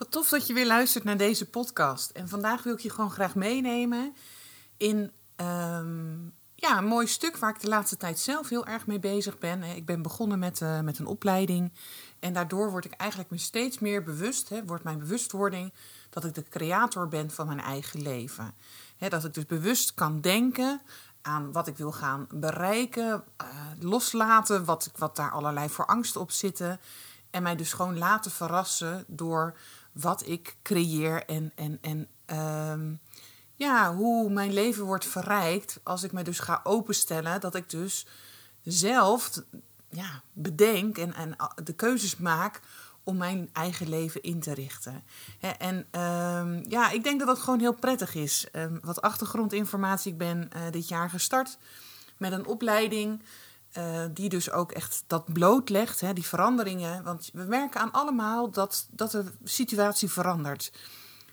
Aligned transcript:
Wat 0.00 0.10
tof 0.10 0.28
dat 0.28 0.46
je 0.46 0.52
weer 0.52 0.66
luistert 0.66 1.04
naar 1.04 1.16
deze 1.16 1.50
podcast. 1.50 2.10
En 2.10 2.28
vandaag 2.28 2.62
wil 2.62 2.72
ik 2.72 2.80
je 2.80 2.90
gewoon 2.90 3.10
graag 3.10 3.34
meenemen 3.34 4.14
in 4.76 5.12
ehm, 5.36 6.18
ja, 6.54 6.78
een 6.78 6.84
mooi 6.84 7.06
stuk 7.06 7.36
waar 7.36 7.50
ik 7.50 7.60
de 7.60 7.68
laatste 7.68 7.96
tijd 7.96 8.18
zelf 8.18 8.48
heel 8.48 8.66
erg 8.66 8.86
mee 8.86 8.98
bezig 8.98 9.38
ben. 9.38 9.62
Ik 9.62 9.86
ben 9.86 10.02
begonnen 10.02 10.38
met, 10.38 10.60
uh, 10.60 10.80
met 10.80 10.98
een 10.98 11.06
opleiding. 11.06 11.72
En 12.18 12.32
daardoor 12.32 12.70
word 12.70 12.84
ik 12.84 12.92
eigenlijk 12.92 13.30
me 13.30 13.38
steeds 13.38 13.78
meer 13.78 14.02
bewust, 14.02 14.48
hè, 14.48 14.64
wordt 14.64 14.84
mijn 14.84 14.98
bewustwording, 14.98 15.72
dat 16.10 16.24
ik 16.24 16.34
de 16.34 16.44
creator 16.48 17.08
ben 17.08 17.30
van 17.30 17.46
mijn 17.46 17.60
eigen 17.60 18.02
leven. 18.02 18.54
Hè, 18.96 19.08
dat 19.08 19.24
ik 19.24 19.34
dus 19.34 19.46
bewust 19.46 19.94
kan 19.94 20.20
denken 20.20 20.80
aan 21.22 21.52
wat 21.52 21.66
ik 21.66 21.76
wil 21.76 21.92
gaan 21.92 22.26
bereiken, 22.30 23.24
uh, 23.42 23.46
loslaten 23.78 24.64
wat, 24.64 24.90
wat 24.96 25.16
daar 25.16 25.30
allerlei 25.30 25.68
voor 25.68 25.86
angsten 25.86 26.20
op 26.20 26.30
zitten. 26.30 26.80
En 27.30 27.42
mij 27.42 27.56
dus 27.56 27.72
gewoon 27.72 27.98
laten 27.98 28.30
verrassen 28.30 29.04
door 29.06 29.54
wat 29.92 30.26
ik 30.26 30.56
creëer 30.62 31.24
en, 31.24 31.52
en, 31.54 31.78
en 31.80 32.08
uh, 32.26 32.96
ja, 33.54 33.94
hoe 33.94 34.30
mijn 34.30 34.52
leven 34.52 34.84
wordt 34.84 35.06
verrijkt 35.06 35.80
als 35.82 36.02
ik 36.02 36.12
me 36.12 36.22
dus 36.22 36.38
ga 36.38 36.60
openstellen. 36.64 37.40
Dat 37.40 37.54
ik 37.54 37.70
dus 37.70 38.06
zelf 38.62 39.30
ja, 39.90 40.22
bedenk 40.32 40.98
en, 40.98 41.14
en 41.14 41.36
de 41.64 41.72
keuzes 41.72 42.16
maak 42.16 42.60
om 43.02 43.16
mijn 43.16 43.50
eigen 43.52 43.88
leven 43.88 44.22
in 44.22 44.40
te 44.40 44.54
richten. 44.54 45.04
En 45.58 46.00
um, 46.00 46.64
ja, 46.68 46.90
ik 46.90 47.04
denk 47.04 47.18
dat 47.18 47.28
dat 47.28 47.38
gewoon 47.38 47.60
heel 47.60 47.74
prettig 47.74 48.14
is. 48.14 48.46
Um, 48.52 48.78
wat 48.82 49.02
achtergrondinformatie. 49.02 50.12
Ik 50.12 50.18
ben 50.18 50.50
uh, 50.56 50.62
dit 50.70 50.88
jaar 50.88 51.10
gestart 51.10 51.58
met 52.16 52.32
een 52.32 52.46
opleiding. 52.46 53.22
Uh, 53.78 54.04
die 54.14 54.28
dus 54.28 54.50
ook 54.50 54.72
echt 54.72 55.04
dat 55.06 55.32
blootlegt, 55.32 56.00
hè, 56.00 56.12
die 56.12 56.26
veranderingen. 56.26 57.04
Want 57.04 57.30
we 57.32 57.42
merken 57.42 57.80
aan 57.80 57.92
allemaal 57.92 58.50
dat, 58.50 58.86
dat 58.90 59.10
de 59.10 59.24
situatie 59.44 60.10
verandert. 60.10 60.72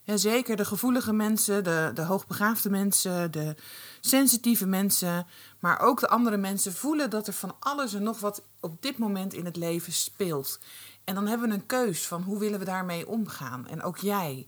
Ja, 0.04 0.18
zeker 0.18 0.56
de 0.56 0.66
gevoelige 0.66 1.14
mensen, 1.14 1.64
de, 1.64 1.92
de 1.94 2.02
hoogbegaafde 2.02 2.70
mensen, 2.70 3.32
de 3.32 3.56
sensitieve 4.00 4.66
mensen, 4.66 5.28
maar 5.60 5.80
ook 5.80 6.00
de 6.00 6.08
andere 6.08 6.38
mensen 6.38 6.74
voelen 6.74 7.10
dat 7.10 7.28
er 7.28 7.34
van 7.34 7.56
alles 7.60 7.94
en 7.94 8.04
nog 8.04 8.20
wat 8.20 8.42
op 8.60 8.82
dit 8.82 8.98
moment 8.98 9.34
in 9.34 9.46
het 9.46 9.56
leven 9.56 9.94
speelt. 9.94 10.60
En 11.04 11.16
dan 11.16 11.28
hebben 11.28 11.50
we 11.50 11.54
een 11.54 11.66
keus 11.66 12.08
van 12.08 12.22
hoe 12.22 12.40
willen 12.40 12.60
we 12.60 12.66
daarmee 12.66 13.08
omgaan. 13.08 13.68
En 13.68 13.84
ook 13.84 13.98
jij. 13.98 14.48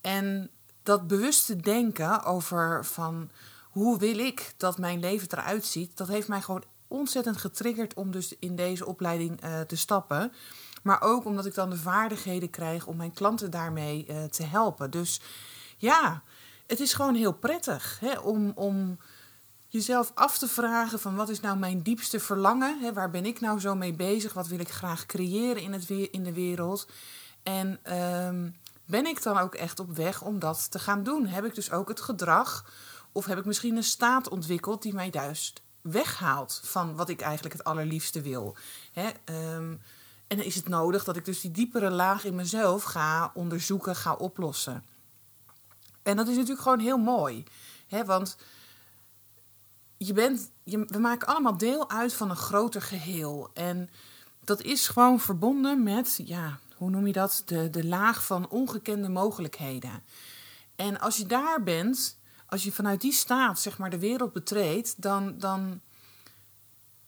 En 0.00 0.50
dat 0.82 1.06
bewuste 1.06 1.56
denken 1.56 2.24
over 2.24 2.84
van 2.84 3.30
hoe 3.62 3.98
wil 3.98 4.18
ik 4.18 4.54
dat 4.56 4.78
mijn 4.78 5.00
leven 5.00 5.28
eruit 5.30 5.64
ziet, 5.64 5.96
dat 5.96 6.08
heeft 6.08 6.28
mij 6.28 6.42
gewoon 6.42 6.64
ontzettend 6.92 7.36
getriggerd 7.36 7.94
om 7.94 8.10
dus 8.10 8.34
in 8.38 8.56
deze 8.56 8.86
opleiding 8.86 9.44
uh, 9.44 9.60
te 9.60 9.76
stappen. 9.76 10.32
Maar 10.82 11.02
ook 11.02 11.24
omdat 11.24 11.46
ik 11.46 11.54
dan 11.54 11.70
de 11.70 11.76
vaardigheden 11.76 12.50
krijg 12.50 12.86
om 12.86 12.96
mijn 12.96 13.12
klanten 13.12 13.50
daarmee 13.50 14.06
uh, 14.08 14.24
te 14.24 14.42
helpen. 14.42 14.90
Dus 14.90 15.20
ja, 15.76 16.22
het 16.66 16.80
is 16.80 16.92
gewoon 16.92 17.14
heel 17.14 17.32
prettig 17.32 17.98
hè, 18.00 18.18
om, 18.18 18.52
om 18.54 18.98
jezelf 19.68 20.12
af 20.14 20.38
te 20.38 20.48
vragen 20.48 20.98
van 20.98 21.16
wat 21.16 21.28
is 21.28 21.40
nou 21.40 21.58
mijn 21.58 21.82
diepste 21.82 22.20
verlangen? 22.20 22.80
Hè, 22.80 22.92
waar 22.92 23.10
ben 23.10 23.26
ik 23.26 23.40
nou 23.40 23.60
zo 23.60 23.74
mee 23.74 23.94
bezig? 23.94 24.32
Wat 24.32 24.46
wil 24.46 24.60
ik 24.60 24.70
graag 24.70 25.06
creëren 25.06 25.62
in, 25.62 25.72
het 25.72 25.90
in 25.90 26.24
de 26.24 26.32
wereld? 26.32 26.88
En 27.42 27.96
um, 28.26 28.56
ben 28.84 29.06
ik 29.06 29.22
dan 29.22 29.38
ook 29.38 29.54
echt 29.54 29.80
op 29.80 29.96
weg 29.96 30.22
om 30.22 30.38
dat 30.38 30.70
te 30.70 30.78
gaan 30.78 31.02
doen? 31.02 31.26
Heb 31.26 31.44
ik 31.44 31.54
dus 31.54 31.70
ook 31.70 31.88
het 31.88 32.00
gedrag 32.00 32.70
of 33.12 33.26
heb 33.26 33.38
ik 33.38 33.44
misschien 33.44 33.76
een 33.76 33.84
staat 33.84 34.28
ontwikkeld 34.28 34.82
die 34.82 34.94
mij 34.94 35.08
juist 35.12 35.62
weghaalt 35.82 36.60
van 36.64 36.96
wat 36.96 37.08
ik 37.08 37.20
eigenlijk 37.20 37.54
het 37.54 37.64
allerliefste 37.64 38.20
wil? 38.20 38.56
Hè, 38.92 39.10
um, 39.54 39.80
en 40.26 40.44
is 40.44 40.54
het 40.54 40.68
nodig 40.68 41.04
dat 41.04 41.16
ik 41.16 41.24
dus 41.24 41.40
die 41.40 41.50
diepere 41.50 41.90
laag 41.90 42.24
in 42.24 42.34
mezelf 42.34 42.82
ga 42.82 43.30
onderzoeken, 43.34 43.96
ga 43.96 44.14
oplossen. 44.14 44.84
En 46.02 46.16
dat 46.16 46.28
is 46.28 46.34
natuurlijk 46.34 46.62
gewoon 46.62 46.78
heel 46.78 46.98
mooi. 46.98 47.44
Hè? 47.86 48.04
Want 48.04 48.36
je 49.96 50.12
bent, 50.12 50.50
we 50.64 50.98
maken 50.98 51.28
allemaal 51.28 51.56
deel 51.56 51.90
uit 51.90 52.14
van 52.14 52.30
een 52.30 52.36
groter 52.36 52.82
geheel. 52.82 53.50
En 53.54 53.90
dat 54.44 54.62
is 54.62 54.88
gewoon 54.88 55.20
verbonden 55.20 55.82
met, 55.82 56.20
ja, 56.24 56.58
hoe 56.76 56.90
noem 56.90 57.06
je 57.06 57.12
dat? 57.12 57.42
De, 57.46 57.70
de 57.70 57.86
laag 57.86 58.26
van 58.26 58.48
ongekende 58.48 59.08
mogelijkheden. 59.08 60.02
En 60.76 61.00
als 61.00 61.16
je 61.16 61.26
daar 61.26 61.62
bent, 61.62 62.18
als 62.52 62.62
je 62.62 62.72
vanuit 62.72 63.00
die 63.00 63.12
staat 63.12 63.60
zeg 63.60 63.78
maar 63.78 63.90
de 63.90 63.98
wereld 63.98 64.32
betreedt, 64.32 65.02
dan, 65.02 65.38
dan, 65.38 65.80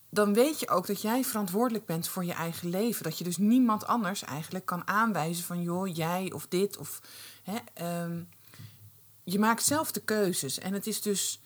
dan 0.09 0.35
weet 0.35 0.61
je 0.61 0.69
ook 0.69 0.87
dat 0.87 1.03
jij 1.03 1.25
verantwoordelijk 1.25 1.87
bent 1.87 2.09
voor 2.09 2.25
je 2.25 2.33
eigen 2.33 2.69
leven. 2.69 3.03
Dat 3.05 3.19
je 3.19 3.25
dus 3.25 3.37
niemand 3.37 3.87
anders 3.87 4.23
eigenlijk 4.23 4.65
kan 4.65 4.87
aanwijzen 4.87 5.45
van 5.45 5.63
joh, 5.63 5.95
jij 5.95 6.33
of 6.33 6.47
dit 6.47 6.77
of. 6.77 7.01
Hè, 7.43 7.59
um, 8.03 8.29
je 9.25 9.39
maakt 9.39 9.65
zelf 9.65 9.93
de 9.93 10.01
keuzes. 10.01 10.59
En 10.59 10.73
het 10.73 10.87
is 10.87 11.03
dus 11.03 11.41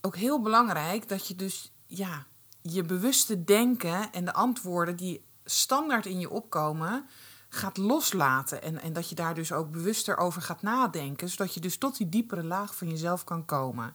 ook 0.00 0.16
heel 0.16 0.42
belangrijk 0.42 1.08
dat 1.08 1.26
je 1.26 1.34
dus 1.34 1.72
ja, 1.86 2.26
je 2.62 2.82
bewuste 2.82 3.44
denken 3.44 4.12
en 4.12 4.24
de 4.24 4.32
antwoorden 4.32 4.96
die 4.96 5.24
standaard 5.44 6.06
in 6.06 6.20
je 6.20 6.30
opkomen, 6.30 7.08
gaat 7.56 7.76
loslaten. 7.76 8.62
En, 8.62 8.80
en 8.82 8.92
dat 8.92 9.08
je 9.08 9.14
daar 9.14 9.34
dus 9.34 9.52
ook 9.52 9.70
bewuster 9.70 10.16
over 10.16 10.42
gaat 10.42 10.62
nadenken, 10.62 11.28
zodat 11.28 11.54
je 11.54 11.60
dus 11.60 11.78
tot 11.78 11.96
die 11.96 12.08
diepere 12.08 12.44
laag 12.44 12.74
van 12.74 12.88
jezelf 12.88 13.24
kan 13.24 13.44
komen. 13.44 13.94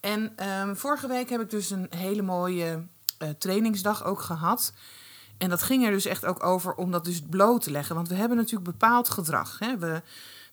En 0.00 0.48
um, 0.48 0.76
vorige 0.76 1.08
week 1.08 1.28
heb 1.30 1.40
ik 1.40 1.50
dus 1.50 1.70
een 1.70 1.86
hele 1.90 2.22
mooie 2.22 2.86
uh, 3.18 3.28
trainingsdag 3.28 4.04
ook 4.04 4.20
gehad. 4.20 4.72
En 5.38 5.48
dat 5.48 5.62
ging 5.62 5.84
er 5.84 5.90
dus 5.90 6.04
echt 6.04 6.24
ook 6.24 6.44
over 6.44 6.74
om 6.74 6.90
dat 6.90 7.04
dus 7.04 7.22
bloot 7.30 7.62
te 7.62 7.70
leggen. 7.70 7.94
Want 7.94 8.08
we 8.08 8.14
hebben 8.14 8.36
natuurlijk 8.36 8.70
bepaald 8.70 9.10
gedrag. 9.10 9.58
Hè? 9.58 9.78
We, 9.78 10.02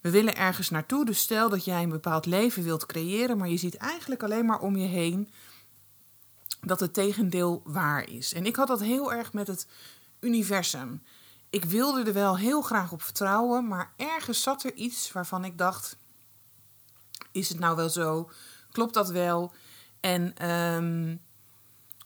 we 0.01 0.09
willen 0.09 0.35
ergens 0.35 0.69
naartoe. 0.69 1.05
Dus 1.05 1.19
stel 1.19 1.49
dat 1.49 1.65
jij 1.65 1.83
een 1.83 1.89
bepaald 1.89 2.25
leven 2.25 2.63
wilt 2.63 2.85
creëren, 2.85 3.37
maar 3.37 3.49
je 3.49 3.57
ziet 3.57 3.75
eigenlijk 3.75 4.23
alleen 4.23 4.45
maar 4.45 4.59
om 4.59 4.75
je 4.75 4.87
heen 4.87 5.29
dat 6.61 6.79
het 6.79 6.93
tegendeel 6.93 7.61
waar 7.63 8.09
is. 8.09 8.33
En 8.33 8.45
ik 8.45 8.55
had 8.55 8.67
dat 8.67 8.79
heel 8.79 9.13
erg 9.13 9.33
met 9.33 9.47
het 9.47 9.67
universum. 10.19 11.01
Ik 11.55 11.65
wilde 11.65 12.03
er 12.03 12.13
wel 12.13 12.37
heel 12.37 12.61
graag 12.61 12.91
op 12.91 13.01
vertrouwen, 13.01 13.67
maar 13.67 13.93
ergens 13.95 14.41
zat 14.41 14.63
er 14.63 14.73
iets 14.73 15.11
waarvan 15.11 15.45
ik 15.45 15.57
dacht: 15.57 15.97
is 17.31 17.49
het 17.49 17.59
nou 17.59 17.75
wel 17.75 17.89
zo? 17.89 18.29
Klopt 18.71 18.93
dat 18.93 19.09
wel? 19.09 19.53
En 19.99 20.49
um, 20.49 21.21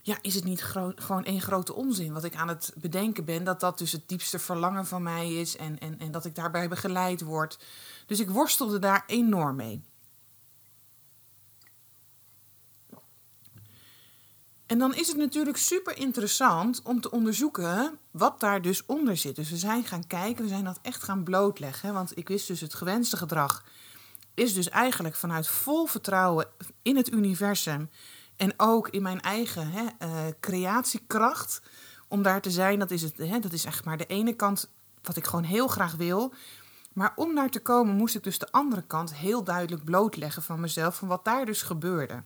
ja, 0.02 0.18
is 0.22 0.36
het 0.36 0.44
niet 0.44 0.64
gewoon 0.96 1.26
één 1.26 1.42
grote 1.42 1.74
onzin 1.74 2.14
wat 2.14 2.24
ik 2.24 2.36
aan 2.36 2.48
het 2.48 2.74
bedenken 2.76 3.26
ben? 3.26 3.44
Dat 3.44 3.60
dat 3.60 3.78
dus 3.78 3.92
het 3.92 4.08
diepste 4.08 4.40
verlangen 4.40 4.86
van 4.86 5.04
mij 5.04 5.34
is 5.34 5.58
en, 5.58 5.80
en, 5.80 6.00
en 6.00 6.12
dat 6.12 6.26
ik 6.26 6.36
daarbij 6.36 6.70
begeleid 6.70 7.22
word. 7.22 7.60
Dus 8.06 8.20
ik 8.20 8.30
worstelde 8.30 8.80
daar 8.80 9.04
enorm 9.08 9.56
mee. 9.56 9.84
En 14.70 14.78
dan 14.80 14.96
is 14.96 15.08
het 15.08 15.18
natuurlijk 15.18 15.58
super 15.58 15.98
interessant 15.98 16.82
om 16.82 17.02
te 17.02 17.12
onderzoeken 17.12 18.00
wat 18.12 18.40
daar 18.40 18.62
dus 18.62 18.86
onder 18.86 19.18
zit. 19.18 19.36
Dus 19.36 19.50
we 19.50 19.58
zijn 19.58 19.84
gaan 19.84 20.08
kijken, 20.08 20.44
we 20.44 20.50
zijn 20.50 20.64
dat 20.64 20.80
echt 20.82 21.04
gaan 21.04 21.24
blootleggen. 21.24 21.94
Want 21.94 22.18
ik 22.18 22.28
wist 22.28 22.48
dus 22.48 22.62
het 22.62 22.74
gewenste 22.74 23.18
gedrag 23.18 23.64
is 24.34 24.54
dus 24.54 24.70
eigenlijk 24.70 25.16
vanuit 25.16 25.48
vol 25.48 25.86
vertrouwen 25.86 26.48
in 26.82 26.96
het 26.96 27.12
universum 27.12 27.90
en 28.36 28.54
ook 28.58 28.90
in 28.90 29.02
mijn 29.02 29.22
eigen 29.22 29.72
hè, 29.72 29.84
uh, 29.84 30.26
creatiekracht. 30.40 31.62
Om 32.08 32.22
daar 32.22 32.42
te 32.42 32.52
zijn, 32.52 32.80
dat 32.80 32.92
is, 32.92 33.02
het, 33.02 33.18
hè, 33.18 33.40
dat 33.40 33.54
is 33.54 33.66
echt 33.66 33.86
maar 33.86 33.98
de 33.98 34.06
ene 34.06 34.34
kant 34.34 34.70
wat 35.02 35.18
ik 35.18 35.26
gewoon 35.26 35.44
heel 35.44 35.68
graag 35.68 35.96
wil. 35.96 36.34
Maar 36.94 37.14
om 37.16 37.36
daar 37.36 37.50
te 37.50 37.62
komen 37.62 37.96
moest 37.96 38.16
ik 38.16 38.24
dus 38.24 38.40
de 38.40 38.52
andere 38.52 38.82
kant 38.82 39.16
heel 39.16 39.44
duidelijk 39.44 39.84
blootleggen 39.84 40.44
van 40.44 40.60
mezelf. 40.60 40.96
Van 40.96 41.08
wat 41.08 41.26
daar 41.26 41.46
dus 41.46 41.62
gebeurde. 41.62 42.24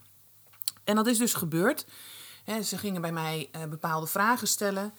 En 0.83 0.95
dat 0.95 1.07
is 1.07 1.17
dus 1.17 1.33
gebeurd. 1.33 1.85
Ze 2.63 2.77
gingen 2.77 3.01
bij 3.01 3.11
mij 3.11 3.49
uh, 3.55 3.63
bepaalde 3.63 4.07
vragen 4.07 4.47
stellen. 4.47 4.93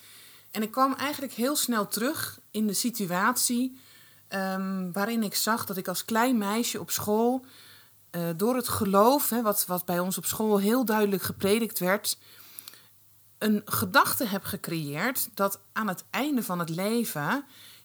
En 0.50 0.62
ik 0.62 0.70
kwam 0.70 0.94
eigenlijk 0.94 1.32
heel 1.32 1.56
snel 1.56 1.88
terug 1.88 2.40
in 2.50 2.66
de 2.66 2.72
situatie 2.72 3.80
um, 4.28 4.92
waarin 4.92 5.22
ik 5.22 5.34
zag 5.34 5.66
dat 5.66 5.76
ik 5.76 5.88
als 5.88 6.04
klein 6.04 6.38
meisje 6.38 6.80
op 6.80 6.90
school 6.90 7.44
uh, 8.10 8.28
door 8.36 8.56
het 8.56 8.68
geloof, 8.68 9.28
wat, 9.28 9.66
wat 9.66 9.84
bij 9.84 9.98
ons 9.98 10.18
op 10.18 10.24
school 10.24 10.58
heel 10.58 10.84
duidelijk 10.84 11.22
gepredikt 11.22 11.78
werd, 11.78 12.18
een 13.38 13.62
gedachte 13.64 14.26
heb 14.26 14.44
gecreëerd 14.44 15.28
dat 15.34 15.60
aan 15.72 15.88
het 15.88 16.04
einde 16.10 16.42
van 16.42 16.58
het 16.58 16.68
leven 16.68 17.44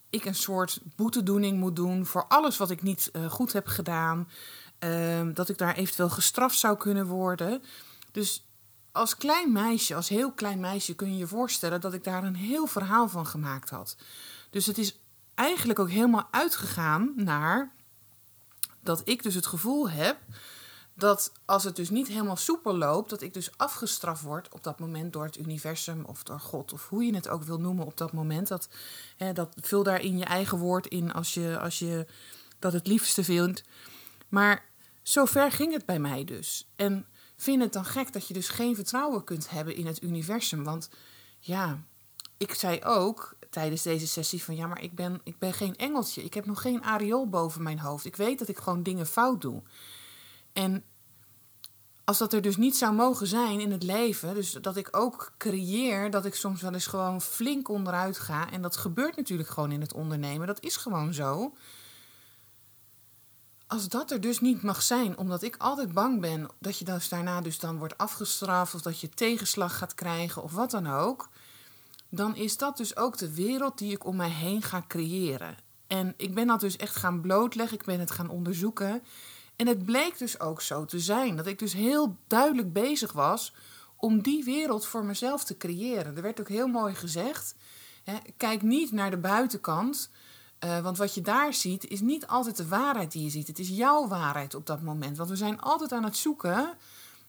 ik 0.09 0.25
een 0.25 0.35
soort 0.35 0.79
boetedoening 0.95 1.59
moet 1.59 1.75
doen 1.75 2.05
voor 2.05 2.25
alles 2.27 2.57
wat 2.57 2.69
ik 2.69 2.81
niet 2.81 3.09
uh, 3.13 3.25
goed 3.31 3.53
heb 3.53 3.67
gedaan. 3.67 4.29
Uh, 4.79 5.27
dat 5.33 5.49
ik 5.49 5.57
daar 5.57 5.75
eventueel 5.75 6.09
gestraft 6.09 6.59
zou 6.59 6.77
kunnen 6.77 7.05
worden. 7.05 7.63
Dus 8.11 8.48
als 8.91 9.17
klein 9.17 9.51
meisje, 9.51 9.95
als 9.95 10.09
heel 10.09 10.31
klein 10.31 10.59
meisje, 10.59 10.95
kun 10.95 11.11
je 11.11 11.17
je 11.17 11.27
voorstellen 11.27 11.81
dat 11.81 11.93
ik 11.93 12.03
daar 12.03 12.23
een 12.23 12.35
heel 12.35 12.67
verhaal 12.67 13.09
van 13.09 13.25
gemaakt 13.25 13.69
had. 13.69 13.95
Dus 14.49 14.65
het 14.65 14.77
is 14.77 14.99
eigenlijk 15.35 15.79
ook 15.79 15.89
helemaal 15.89 16.27
uitgegaan 16.31 17.13
naar 17.15 17.71
dat 18.79 19.01
ik 19.03 19.23
dus 19.23 19.35
het 19.35 19.45
gevoel 19.45 19.89
heb 19.89 20.17
dat 20.99 21.31
als 21.45 21.63
het 21.63 21.75
dus 21.75 21.89
niet 21.89 22.07
helemaal 22.07 22.35
soepel 22.35 22.77
loopt, 22.77 23.09
dat 23.09 23.21
ik 23.21 23.33
dus 23.33 23.57
afgestraft 23.57 24.21
word 24.21 24.53
op 24.53 24.63
dat 24.63 24.79
moment 24.79 25.13
door 25.13 25.23
het 25.23 25.37
universum 25.37 26.05
of 26.05 26.23
door 26.23 26.39
God 26.39 26.73
of 26.73 26.89
hoe 26.89 27.03
je 27.03 27.15
het 27.15 27.29
ook 27.29 27.43
wil 27.43 27.59
noemen 27.59 27.85
op 27.85 27.97
dat 27.97 28.13
moment. 28.13 28.47
Dat, 28.47 28.69
hè, 29.17 29.33
dat 29.33 29.55
vul 29.61 29.83
daar 29.83 30.01
in 30.01 30.17
je 30.17 30.25
eigen 30.25 30.57
woord 30.57 30.87
in 30.87 31.13
als 31.13 31.33
je, 31.33 31.59
als 31.59 31.79
je 31.79 32.05
dat 32.59 32.73
het 32.73 32.87
liefste 32.87 33.23
vindt. 33.23 33.63
Maar 34.27 34.65
zover 35.03 35.51
ging 35.51 35.73
het 35.73 35.85
bij 35.85 35.99
mij 35.99 36.23
dus. 36.23 36.67
En 36.75 37.05
vind 37.41 37.61
het 37.61 37.73
dan 37.73 37.85
gek 37.85 38.13
dat 38.13 38.27
je 38.27 38.33
dus 38.33 38.49
geen 38.49 38.75
vertrouwen 38.75 39.23
kunt 39.23 39.49
hebben 39.49 39.75
in 39.75 39.85
het 39.85 40.01
universum. 40.01 40.63
Want 40.63 40.89
ja, 41.39 41.79
ik 42.37 42.53
zei 42.53 42.83
ook 42.83 43.35
tijdens 43.49 43.81
deze 43.81 44.07
sessie 44.07 44.43
van 44.43 44.55
ja, 44.55 44.67
maar 44.67 44.81
ik 44.81 44.95
ben, 44.95 45.21
ik 45.23 45.37
ben 45.37 45.53
geen 45.53 45.75
engeltje. 45.75 46.23
Ik 46.23 46.33
heb 46.33 46.45
nog 46.45 46.61
geen 46.61 46.83
areool 46.83 47.29
boven 47.29 47.63
mijn 47.63 47.79
hoofd. 47.79 48.05
Ik 48.05 48.15
weet 48.15 48.39
dat 48.39 48.47
ik 48.47 48.57
gewoon 48.57 48.83
dingen 48.83 49.07
fout 49.07 49.41
doe. 49.41 49.61
En 50.53 50.83
als 52.03 52.17
dat 52.17 52.33
er 52.33 52.41
dus 52.41 52.57
niet 52.57 52.77
zou 52.77 52.93
mogen 52.93 53.27
zijn 53.27 53.59
in 53.59 53.71
het 53.71 53.83
leven, 53.83 54.33
dus 54.33 54.51
dat 54.51 54.77
ik 54.77 54.87
ook 54.91 55.33
creëer 55.37 56.11
dat 56.11 56.25
ik 56.25 56.35
soms 56.35 56.61
wel 56.61 56.73
eens 56.73 56.87
gewoon 56.87 57.21
flink 57.21 57.69
onderuit 57.69 58.19
ga. 58.19 58.51
En 58.51 58.61
dat 58.61 58.77
gebeurt 58.77 59.15
natuurlijk 59.15 59.49
gewoon 59.49 59.71
in 59.71 59.81
het 59.81 59.93
ondernemen. 59.93 60.47
Dat 60.47 60.63
is 60.63 60.77
gewoon 60.77 61.13
zo. 61.13 61.53
Als 63.69 63.87
dat 63.87 64.11
er 64.11 64.21
dus 64.21 64.39
niet 64.39 64.61
mag 64.61 64.81
zijn, 64.81 65.17
omdat 65.17 65.41
ik 65.41 65.55
altijd 65.57 65.93
bang 65.93 66.21
ben 66.21 66.49
dat 66.59 66.77
je 66.77 66.85
dus 66.85 67.09
daarna 67.09 67.41
dus 67.41 67.59
dan 67.59 67.77
wordt 67.77 67.97
afgestraft 67.97 68.73
of 68.73 68.81
dat 68.81 68.99
je 68.99 69.09
tegenslag 69.09 69.77
gaat 69.77 69.93
krijgen 69.93 70.43
of 70.43 70.51
wat 70.51 70.71
dan 70.71 70.87
ook, 70.87 71.29
dan 72.09 72.35
is 72.35 72.57
dat 72.57 72.77
dus 72.77 72.95
ook 72.95 73.17
de 73.17 73.33
wereld 73.33 73.77
die 73.77 73.91
ik 73.91 74.05
om 74.05 74.15
mij 74.15 74.29
heen 74.29 74.61
ga 74.61 74.83
creëren. 74.87 75.57
En 75.87 76.13
ik 76.17 76.33
ben 76.33 76.47
dat 76.47 76.59
dus 76.59 76.75
echt 76.75 76.95
gaan 76.95 77.21
blootleggen, 77.21 77.77
ik 77.77 77.85
ben 77.85 77.99
het 77.99 78.11
gaan 78.11 78.29
onderzoeken. 78.29 79.03
En 79.55 79.67
het 79.67 79.85
bleek 79.85 80.17
dus 80.17 80.39
ook 80.39 80.61
zo 80.61 80.85
te 80.85 80.99
zijn. 80.99 81.35
Dat 81.35 81.47
ik 81.47 81.59
dus 81.59 81.73
heel 81.73 82.17
duidelijk 82.27 82.73
bezig 82.73 83.11
was 83.11 83.53
om 83.95 84.21
die 84.21 84.43
wereld 84.43 84.85
voor 84.85 85.05
mezelf 85.05 85.43
te 85.43 85.57
creëren. 85.57 86.15
Er 86.15 86.21
werd 86.21 86.39
ook 86.39 86.49
heel 86.49 86.67
mooi 86.67 86.95
gezegd: 86.95 87.55
hè, 88.03 88.17
kijk 88.37 88.61
niet 88.61 88.91
naar 88.91 89.09
de 89.09 89.17
buitenkant. 89.17 90.09
Uh, 90.65 90.79
want 90.79 90.97
wat 90.97 91.13
je 91.13 91.21
daar 91.21 91.53
ziet, 91.53 91.87
is 91.87 92.01
niet 92.01 92.27
altijd 92.27 92.57
de 92.57 92.67
waarheid 92.67 93.11
die 93.11 93.23
je 93.23 93.29
ziet. 93.29 93.47
Het 93.47 93.59
is 93.59 93.69
jouw 93.69 94.07
waarheid 94.07 94.55
op 94.55 94.65
dat 94.65 94.81
moment. 94.81 95.17
Want 95.17 95.29
we 95.29 95.35
zijn 95.35 95.61
altijd 95.61 95.91
aan 95.91 96.03
het 96.03 96.17
zoeken 96.17 96.73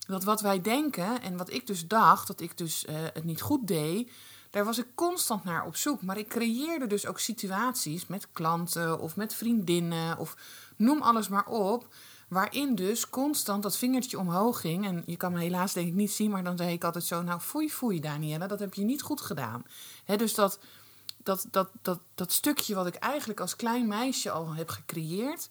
dat 0.07 0.25
wat 0.25 0.41
wij 0.41 0.61
denken 0.61 1.23
en 1.23 1.37
wat 1.37 1.53
ik 1.53 1.67
dus 1.67 1.87
dacht, 1.87 2.27
dat 2.27 2.41
ik 2.41 2.59
dus 2.59 2.85
uh, 2.85 2.95
het 3.13 3.25
niet 3.25 3.41
goed 3.41 3.67
deed, 3.67 4.11
daar 4.51 4.65
was 4.65 4.79
ik 4.79 4.87
constant 4.95 5.45
naar 5.45 5.67
op 5.67 5.77
zoek. 5.77 6.03
Maar 6.03 6.19
ik 6.19 6.29
creëerde 6.29 6.87
dus 6.87 7.07
ook 7.07 7.19
situaties 7.19 8.07
met 8.07 8.29
klanten 8.33 9.01
of 9.01 9.17
met 9.17 9.35
vriendinnen 9.35 10.19
of 10.19 10.37
noem 10.77 11.03
alles 11.03 11.29
maar 11.29 11.47
op. 11.47 11.95
Waarin 12.29 12.75
dus 12.75 13.09
constant 13.09 13.63
dat 13.63 13.77
vingertje 13.77 14.19
omhoog 14.19 14.61
ging. 14.61 14.87
En 14.87 15.03
je 15.07 15.17
kan 15.17 15.33
me 15.33 15.39
helaas 15.39 15.73
denk 15.73 15.89
ik 15.89 15.95
niet 15.95 16.13
zien, 16.13 16.31
maar 16.31 16.45
dan 16.45 16.57
zei 16.57 16.73
ik 16.73 16.85
altijd 16.85 17.05
zo... 17.05 17.23
Nou, 17.23 17.41
foei, 17.41 17.71
foei, 17.71 18.01
Danielle, 18.01 18.47
dat 18.47 18.59
heb 18.59 18.75
je 18.75 18.83
niet 18.83 19.03
goed 19.03 19.21
gedaan. 19.21 19.65
Dus 20.17 20.35
dat, 20.35 20.59
dat, 21.23 21.47
dat, 21.51 21.71
dat, 21.83 22.01
dat 22.15 22.33
stukje 22.33 22.75
wat 22.75 22.87
ik 22.87 22.95
eigenlijk 22.95 23.41
als 23.41 23.57
klein 23.57 23.87
meisje 23.87 24.31
al 24.31 24.55
heb 24.55 24.69
gecreëerd... 24.69 25.49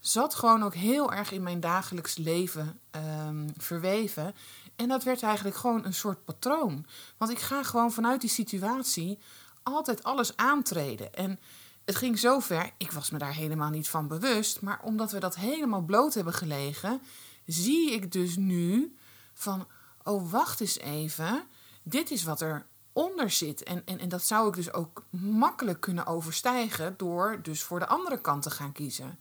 zat 0.00 0.34
gewoon 0.34 0.62
ook 0.62 0.74
heel 0.74 1.12
erg 1.12 1.32
in 1.32 1.42
mijn 1.42 1.60
dagelijks 1.60 2.16
leven 2.16 2.80
um, 3.26 3.52
verweven. 3.56 4.34
En 4.76 4.88
dat 4.88 5.02
werd 5.02 5.22
eigenlijk 5.22 5.56
gewoon 5.56 5.84
een 5.84 5.94
soort 5.94 6.24
patroon. 6.24 6.86
Want 7.16 7.30
ik 7.30 7.38
ga 7.38 7.62
gewoon 7.62 7.92
vanuit 7.92 8.20
die 8.20 8.30
situatie 8.30 9.18
altijd 9.62 10.02
alles 10.02 10.36
aantreden. 10.36 11.14
En 11.14 11.38
het 11.84 11.96
ging 11.96 12.18
zo 12.18 12.40
ver, 12.40 12.70
ik 12.76 12.92
was 12.92 13.10
me 13.10 13.18
daar 13.18 13.34
helemaal 13.34 13.70
niet 13.70 13.88
van 13.88 14.08
bewust. 14.08 14.60
Maar 14.60 14.80
omdat 14.82 15.12
we 15.12 15.18
dat 15.18 15.36
helemaal 15.36 15.82
bloot 15.82 16.14
hebben 16.14 16.34
gelegen, 16.34 17.00
zie 17.46 17.90
ik 17.90 18.12
dus 18.12 18.36
nu 18.36 18.96
van: 19.34 19.66
oh, 20.02 20.30
wacht 20.30 20.60
eens 20.60 20.78
even. 20.78 21.42
Dit 21.82 22.10
is 22.10 22.22
wat 22.22 22.40
er 22.40 22.66
onder 22.92 23.30
zit. 23.30 23.62
En, 23.62 23.82
en, 23.84 23.98
en 23.98 24.08
dat 24.08 24.22
zou 24.22 24.48
ik 24.48 24.54
dus 24.54 24.72
ook 24.72 25.04
makkelijk 25.10 25.80
kunnen 25.80 26.06
overstijgen 26.06 26.94
door 26.96 27.38
dus 27.42 27.62
voor 27.62 27.78
de 27.78 27.86
andere 27.86 28.20
kant 28.20 28.42
te 28.42 28.50
gaan 28.50 28.72
kiezen. 28.72 29.18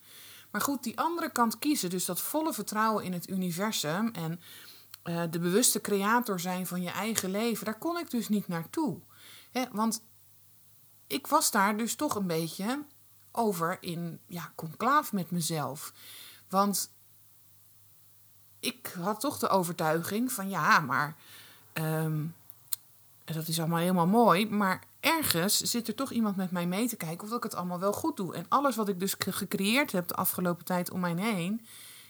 Maar 0.52 0.62
goed, 0.62 0.84
die 0.84 1.00
andere 1.00 1.32
kant 1.32 1.60
kiezen, 1.60 1.90
dus 1.90 2.06
dat 2.06 2.22
volle 2.22 2.54
vertrouwen 2.54 3.04
in 3.04 3.14
het 3.14 3.30
universum 3.30 4.12
en 4.14 4.42
uh, 5.04 5.24
de 5.30 5.40
bewuste 5.40 5.82
creator 5.82 6.40
zijn 6.40 6.68
van 6.68 6.82
je 6.82 6.90
eigen 6.90 7.32
leven, 7.32 7.66
daar 7.66 7.78
kon 7.78 7.98
ik 7.98 8.10
dus 8.10 8.30
niet 8.30 8.48
naartoe. 8.48 9.00
Want 9.72 10.04
ik 11.08 11.28
was 11.28 11.52
daar 11.52 11.78
dus 11.78 11.96
toch 11.96 12.16
een 12.16 12.28
beetje 12.28 12.84
over 13.32 13.78
in 13.82 14.20
ja, 14.26 14.52
conclaaf 14.56 15.14
met 15.14 15.32
mezelf. 15.32 15.94
Want 16.50 16.94
ik 18.60 18.94
had 19.00 19.20
toch 19.20 19.38
de 19.38 19.48
overtuiging 19.48 20.32
van 20.32 20.50
ja, 20.50 20.80
maar 20.80 21.16
um, 21.74 22.36
dat 23.34 23.48
is 23.48 23.60
allemaal 23.60 23.80
helemaal 23.80 24.08
mooi. 24.08 24.50
Maar 24.50 24.84
ergens 25.00 25.58
zit 25.62 25.88
er 25.88 25.96
toch 25.96 26.12
iemand 26.12 26.36
met 26.36 26.52
mij 26.52 26.66
mee 26.66 26.88
te 26.88 26.96
kijken 26.96 27.28
of 27.28 27.34
ik 27.34 27.44
het 27.44 27.56
allemaal 27.56 27.80
wel 27.80 27.94
goed 27.94 28.18
doe. 28.18 28.36
En 28.36 28.46
alles 28.50 28.76
wat 28.76 28.90
ik 28.90 29.00
dus 29.00 29.16
gecreëerd 29.20 29.92
heb 29.92 30.08
de 30.08 30.14
afgelopen 30.14 30.66
tijd 30.66 30.92
om 30.92 31.00
mij 31.00 31.16
heen, 31.16 31.66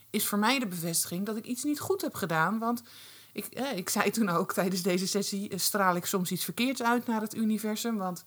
is 0.10 0.28
voor 0.28 0.40
mij 0.40 0.60
de 0.60 0.68
bevestiging 0.68 1.26
dat 1.26 1.38
ik 1.38 1.46
iets 1.46 1.64
niet 1.64 1.80
goed 1.80 2.02
heb 2.02 2.16
gedaan. 2.16 2.60
Want 2.60 2.84
ik, 3.34 3.46
ik 3.76 3.90
zei 3.90 4.10
toen 4.10 4.30
ook 4.30 4.54
tijdens 4.62 4.82
deze 4.82 5.08
sessie: 5.08 5.50
eh, 5.50 5.60
straal 5.60 5.96
ik 5.96 6.06
soms 6.06 6.32
iets 6.32 6.44
verkeerds 6.44 6.82
uit 6.82 7.08
naar 7.08 7.22
het 7.22 7.36
universum. 7.36 7.98
Want 7.98 8.24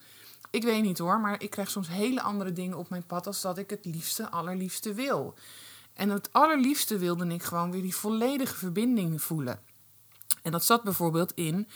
ik 0.50 0.62
weet 0.62 0.82
niet 0.82 0.98
hoor, 0.98 1.20
maar 1.20 1.42
ik 1.42 1.50
krijg 1.50 1.70
soms 1.70 1.88
hele 1.88 2.22
andere 2.22 2.52
dingen 2.52 2.78
op 2.78 2.88
mijn 2.88 3.06
pad 3.06 3.26
als 3.26 3.40
dat 3.40 3.58
ik 3.58 3.70
het 3.70 3.84
liefste, 3.84 4.30
allerliefste 4.30 4.94
wil. 4.94 5.34
En 5.94 6.08
het 6.08 6.32
allerliefste 6.32 6.98
wilde 6.98 7.26
ik 7.26 7.42
gewoon 7.42 7.70
weer 7.70 7.82
die 7.82 7.94
volledige 7.94 8.54
verbinding 8.54 9.22
voelen. 9.22 9.60
En 10.42 10.52
dat 10.52 10.64
zat 10.64 10.82
bijvoorbeeld 10.82 11.32
in 11.34 11.68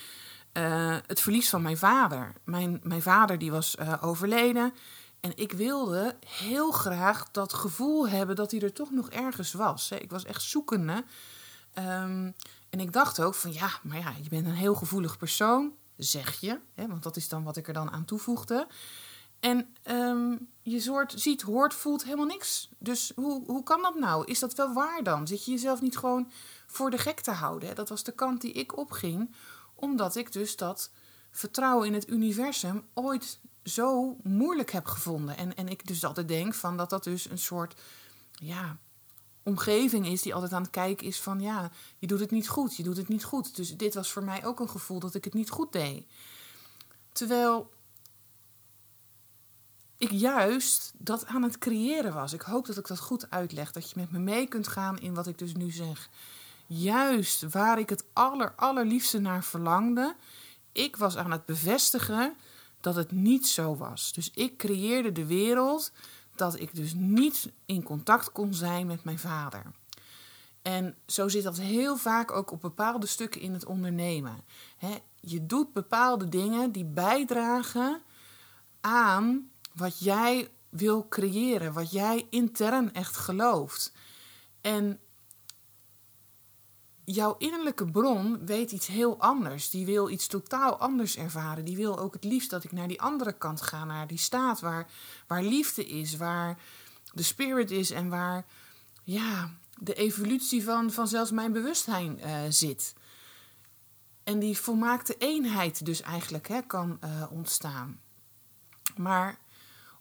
uh, 0.53 0.97
het 1.07 1.21
verlies 1.21 1.49
van 1.49 1.63
mijn 1.63 1.77
vader. 1.77 2.33
Mijn, 2.45 2.81
mijn 2.83 3.03
vader 3.03 3.39
die 3.39 3.51
was 3.51 3.77
uh, 3.81 3.95
overleden. 4.01 4.75
En 5.21 5.33
ik 5.35 5.53
wilde 5.53 6.17
heel 6.27 6.71
graag 6.71 7.31
dat 7.31 7.53
gevoel 7.53 8.09
hebben 8.09 8.37
dat 8.37 8.51
hij 8.51 8.61
er 8.61 8.73
toch 8.73 8.91
nog 8.91 9.11
ergens 9.11 9.53
was. 9.53 9.91
Ik 9.91 10.11
was 10.11 10.25
echt 10.25 10.43
zoekende. 10.43 11.05
Um, 11.75 12.35
en 12.71 12.81
ik 12.81 12.93
dacht 12.93 13.21
ook 13.21 13.35
van 13.35 13.53
ja, 13.53 13.71
maar 13.83 13.99
ja, 13.99 14.13
je 14.23 14.29
bent 14.29 14.47
een 14.47 14.53
heel 14.53 14.75
gevoelig 14.75 15.17
persoon 15.17 15.73
zeg 15.97 16.41
je. 16.41 16.61
Hè, 16.75 16.87
want 16.87 17.03
dat 17.03 17.17
is 17.17 17.29
dan 17.29 17.43
wat 17.43 17.57
ik 17.57 17.69
er 17.69 17.75
dan 17.75 17.91
aan 17.91 18.05
toevoegde. 18.05 18.67
En 19.41 19.75
um, 19.91 20.49
je 20.63 20.81
soort 20.81 21.15
ziet, 21.17 21.43
hoort, 21.43 21.75
voelt 21.75 22.05
helemaal 22.05 22.27
niks. 22.27 22.69
Dus 22.79 23.13
hoe, 23.15 23.45
hoe 23.47 23.63
kan 23.63 23.83
dat 23.83 23.95
nou? 23.95 24.25
Is 24.25 24.39
dat 24.39 24.55
wel 24.55 24.73
waar 24.73 25.03
dan? 25.03 25.27
Zit 25.27 25.45
je 25.45 25.51
jezelf 25.51 25.81
niet 25.81 25.99
gewoon 25.99 26.31
voor 26.67 26.91
de 26.91 26.99
gek 26.99 27.21
te 27.21 27.31
houden? 27.31 27.75
Dat 27.75 27.89
was 27.89 28.05
de 28.05 28.13
kant 28.13 28.41
die 28.41 28.53
ik 28.53 28.77
opging, 28.77 29.35
omdat 29.81 30.17
ik 30.17 30.33
dus 30.33 30.57
dat 30.57 30.91
vertrouwen 31.31 31.87
in 31.87 31.95
het 31.95 32.09
universum 32.09 32.85
ooit 32.95 33.39
zo 33.65 34.17
moeilijk 34.23 34.71
heb 34.71 34.87
gevonden. 34.87 35.37
En, 35.37 35.57
en 35.57 35.69
ik 35.69 35.87
dus 35.87 36.05
altijd 36.05 36.29
denk 36.29 36.55
van 36.55 36.77
dat 36.77 36.91
dat 36.91 37.05
dus 37.05 37.31
een 37.31 37.39
soort 37.39 37.81
ja, 38.33 38.79
omgeving 39.43 40.07
is 40.07 40.23
die 40.23 40.35
altijd 40.35 40.53
aan 40.53 40.63
het 40.63 40.71
kijken 40.71 41.07
is 41.07 41.21
van 41.21 41.41
ja, 41.41 41.71
je 41.99 42.07
doet 42.07 42.21
het 42.21 42.31
niet 42.31 42.49
goed, 42.49 42.77
je 42.77 42.83
doet 42.83 42.97
het 42.97 43.09
niet 43.09 43.25
goed. 43.25 43.57
Dus 43.57 43.77
dit 43.77 43.95
was 43.95 44.13
voor 44.13 44.25
mij 44.25 44.45
ook 44.45 44.61
een 44.61 44.71
gevoel 44.71 44.99
dat 44.99 45.15
ik 45.15 45.25
het 45.25 45.35
niet 45.35 45.51
goed 45.51 45.73
deed. 45.73 46.07
Terwijl 47.13 47.71
ik 49.97 50.11
juist 50.11 50.93
dat 50.99 51.27
aan 51.27 51.43
het 51.43 51.59
creëren 51.59 52.15
was. 52.15 52.33
Ik 52.33 52.41
hoop 52.43 52.67
dat 52.67 52.77
ik 52.79 52.87
dat 52.87 52.99
goed 52.99 53.31
uitleg, 53.31 53.73
dat 53.73 53.91
je 53.91 54.01
met 54.01 54.11
me 54.11 54.19
mee 54.19 54.47
kunt 54.47 54.69
gaan 54.69 54.99
in 54.99 55.15
wat 55.15 55.27
ik 55.27 55.39
dus 55.39 55.55
nu 55.55 55.71
zeg. 55.71 56.11
Juist 56.71 57.53
waar 57.53 57.79
ik 57.79 57.89
het 57.89 58.05
aller, 58.13 58.53
allerliefste 58.57 59.19
naar 59.19 59.45
verlangde, 59.45 60.15
ik 60.73 60.97
was 60.97 61.17
aan 61.17 61.31
het 61.31 61.45
bevestigen 61.45 62.37
dat 62.81 62.95
het 62.95 63.11
niet 63.11 63.47
zo 63.47 63.77
was. 63.77 64.13
Dus 64.13 64.31
ik 64.35 64.57
creëerde 64.57 65.13
de 65.13 65.27
wereld 65.27 65.93
dat 66.35 66.61
ik 66.61 66.75
dus 66.75 66.93
niet 66.95 67.53
in 67.67 67.83
contact 67.83 68.33
kon 68.33 68.55
zijn 68.55 68.87
met 68.87 69.05
mijn 69.05 69.19
vader. 69.19 69.63
En 70.63 70.97
zo 71.07 71.29
zit 71.29 71.43
dat 71.43 71.59
heel 71.59 71.97
vaak 71.97 72.31
ook 72.31 72.51
op 72.51 72.61
bepaalde 72.61 73.07
stukken 73.07 73.41
in 73.41 73.53
het 73.53 73.65
ondernemen. 73.67 74.45
je 75.21 75.47
doet 75.47 75.73
bepaalde 75.73 76.29
dingen 76.29 76.73
die 76.73 76.85
bijdragen 76.85 78.03
aan 78.81 79.51
wat 79.75 79.99
jij 79.99 80.49
wil 80.69 81.09
creëren, 81.09 81.73
wat 81.73 81.91
jij 81.91 82.27
intern 82.31 82.93
echt 82.93 83.17
gelooft. 83.17 83.93
En 84.61 85.01
jouw 87.15 87.37
innerlijke 87.39 87.91
bron 87.91 88.47
weet 88.47 88.73
iets 88.73 88.87
heel 88.87 89.21
anders. 89.21 89.71
Die 89.71 89.87
wil 89.87 90.11
iets 90.11 90.27
totaal 90.27 90.79
anders 90.79 91.17
ervaren. 91.17 91.65
Die 91.65 91.77
wil 91.77 91.99
ook 91.99 92.13
het 92.13 92.25
liefst 92.25 92.51
dat 92.51 92.65
ik 92.65 92.73
naar 92.73 92.89
die 92.89 93.03
andere 93.03 93.33
kant 93.33 93.61
ga, 93.61 93.85
naar 93.85 94.07
die 94.07 94.19
staat 94.19 94.61
waar, 94.61 94.91
waar 95.27 95.43
liefde 95.43 95.87
is, 95.87 96.17
waar 96.17 96.59
de 97.13 97.23
spirit 97.23 97.71
is 97.71 97.91
en 97.91 98.09
waar 98.09 98.47
ja, 99.05 99.51
de 99.79 99.95
evolutie 99.95 100.65
van, 100.65 100.91
van 100.91 101.09
zelfs 101.09 101.31
mijn 101.31 101.53
bewustzijn 101.53 102.19
uh, 102.19 102.41
zit. 102.49 102.95
En 104.25 104.39
die 104.39 104.59
volmaakte 104.59 105.17
eenheid 105.19 105.85
dus 105.85 106.01
eigenlijk 106.01 106.49
hè, 106.49 106.63
kan 106.63 106.99
uh, 107.05 107.25
ontstaan. 107.31 108.01
Maar 108.97 109.39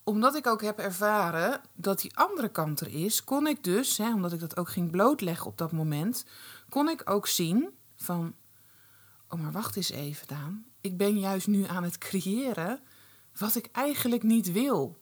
omdat 0.07 0.35
ik 0.35 0.47
ook 0.47 0.61
heb 0.61 0.79
ervaren 0.79 1.61
dat 1.73 2.01
die 2.01 2.17
andere 2.17 2.49
kant 2.49 2.79
er 2.79 2.93
is, 2.93 3.23
kon 3.23 3.47
ik 3.47 3.63
dus, 3.63 3.97
hè, 3.97 4.13
omdat 4.13 4.33
ik 4.33 4.39
dat 4.39 4.57
ook 4.57 4.69
ging 4.69 4.91
blootleggen 4.91 5.45
op 5.45 5.57
dat 5.57 5.71
moment, 5.71 6.25
kon 6.69 6.89
ik 6.89 7.09
ook 7.09 7.27
zien 7.27 7.69
van, 7.95 8.35
oh 9.29 9.39
maar 9.39 9.51
wacht 9.51 9.75
eens 9.75 9.89
even 9.89 10.27
Daan, 10.27 10.65
ik 10.81 10.97
ben 10.97 11.19
juist 11.19 11.47
nu 11.47 11.63
aan 11.63 11.83
het 11.83 11.97
creëren 11.97 12.79
wat 13.37 13.55
ik 13.55 13.69
eigenlijk 13.71 14.23
niet 14.23 14.51
wil. 14.51 14.97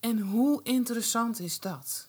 En 0.00 0.20
hoe 0.20 0.62
interessant 0.62 1.40
is 1.40 1.60
dat? 1.60 2.08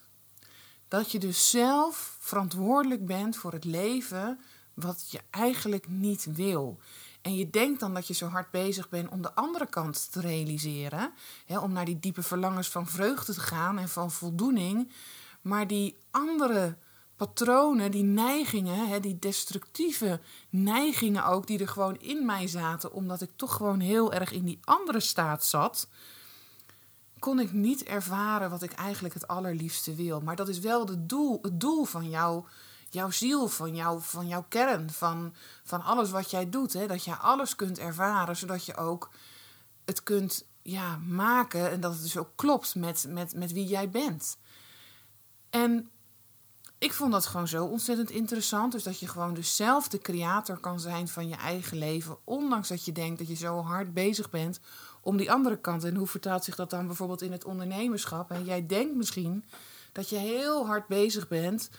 Dat 0.88 1.12
je 1.12 1.20
dus 1.20 1.50
zelf 1.50 2.18
verantwoordelijk 2.20 3.06
bent 3.06 3.38
voor 3.38 3.54
het 3.54 3.66
leven 3.66 4.40
wat 4.74 5.12
je 5.12 5.20
eigenlijk 5.30 5.88
niet 5.88 6.26
wil. 6.36 6.80
En 7.22 7.36
je 7.36 7.50
denkt 7.50 7.80
dan 7.80 7.94
dat 7.94 8.08
je 8.08 8.14
zo 8.14 8.28
hard 8.28 8.52
bezig 8.52 8.90
bent 8.90 9.10
om 9.10 9.22
de 9.22 9.34
andere 9.34 9.66
kant 9.66 10.12
te 10.12 10.22
realiseren. 10.22 11.14
Hè, 11.46 11.60
om 11.60 11.72
naar 11.72 11.86
die 11.86 12.00
diepe 12.00 12.24
verlangens 12.24 12.70
van 12.70 12.88
vreugde 12.88 13.34
te 13.34 13.40
gaan 13.40 13.78
en 13.78 13.90
van 13.90 14.12
voldoening. 14.12 14.92
Maar 15.42 15.68
die 15.68 15.98
andere 16.12 16.78
patronen, 17.16 17.92
die 17.92 18.04
neigingen, 18.04 18.88
hè, 18.88 19.00
die 19.00 19.20
destructieve 19.20 20.20
neigingen 20.50 21.26
ook, 21.26 21.48
die 21.48 21.60
er 21.60 21.68
gewoon 21.68 22.00
in 22.00 22.26
mij 22.26 22.48
zaten, 22.48 22.94
omdat 22.94 23.22
ik 23.22 23.30
toch 23.36 23.54
gewoon 23.54 23.80
heel 23.80 24.14
erg 24.14 24.32
in 24.32 24.46
die 24.46 24.60
andere 24.64 25.00
staat 25.00 25.46
zat, 25.46 25.88
kon 27.20 27.40
ik 27.40 27.52
niet 27.52 27.84
ervaren 27.84 28.50
wat 28.50 28.64
ik 28.64 28.72
eigenlijk 28.72 29.14
het 29.14 29.28
allerliefste 29.28 29.96
wil. 29.96 30.22
Maar 30.22 30.36
dat 30.36 30.48
is 30.48 30.60
wel 30.60 30.86
de 30.86 31.06
doel, 31.06 31.40
het 31.42 31.60
doel 31.60 31.84
van 31.84 32.10
jou 32.10 32.44
jouw 32.94 33.10
ziel, 33.10 33.48
van, 33.48 33.76
jou, 33.76 34.02
van 34.02 34.28
jouw 34.28 34.46
kern, 34.48 34.90
van, 34.90 35.34
van 35.64 35.84
alles 35.84 36.12
wat 36.12 36.32
jij 36.32 36.50
doet. 36.50 36.74
Hè? 36.74 36.88
Dat 36.88 37.04
je 37.04 37.16
alles 37.16 37.56
kunt 37.56 37.80
ervaren, 37.80 38.38
zodat 38.38 38.66
je 38.66 38.76
ook 38.76 39.10
het 39.86 40.04
kunt 40.04 40.46
ja, 40.62 40.98
maken 40.98 41.72
en 41.72 41.80
dat 41.80 41.94
het 41.94 42.02
dus 42.02 42.18
ook 42.18 42.32
klopt 42.36 42.76
met, 42.76 43.06
met, 43.10 43.36
met 43.36 43.52
wie 43.52 43.66
jij 43.66 43.90
bent. 43.90 44.38
En 45.50 45.92
ik 46.78 46.94
vond 46.94 47.12
dat 47.12 47.26
gewoon 47.26 47.48
zo 47.48 47.66
ontzettend 47.66 48.10
interessant. 48.10 48.72
Dus 48.72 48.84
dat 48.84 49.00
je 49.00 49.08
gewoon 49.08 49.34
dus 49.34 49.56
zelf 49.56 49.88
de 49.88 50.00
creator 50.00 50.60
kan 50.60 50.80
zijn 50.80 51.08
van 51.08 51.28
je 51.28 51.36
eigen 51.36 51.78
leven. 51.78 52.18
Ondanks 52.24 52.68
dat 52.68 52.86
je 52.86 52.92
denkt 52.92 53.20
dat 53.20 53.28
je 53.28 53.36
zo 53.36 53.62
hard 53.62 53.94
bezig 53.94 54.30
bent 54.30 54.60
om 55.02 55.18
die 55.18 55.32
andere 55.32 55.58
kant. 55.58 55.84
En 55.84 55.96
hoe 55.96 56.08
vertaalt 56.08 56.44
zich 56.44 56.56
dat 56.56 56.70
dan 56.70 56.88
bijvoorbeeld 56.88 57.22
in 57.22 57.32
het 57.32 57.46
ondernemerschap? 57.46 58.32
En 58.32 58.44
jij 58.44 58.66
denkt 58.66 58.96
misschien 58.96 59.46
dat 59.92 60.10
je 60.10 60.18
heel 60.18 60.66
hard 60.66 60.88
bezig 60.88 61.28
bent 61.28 61.70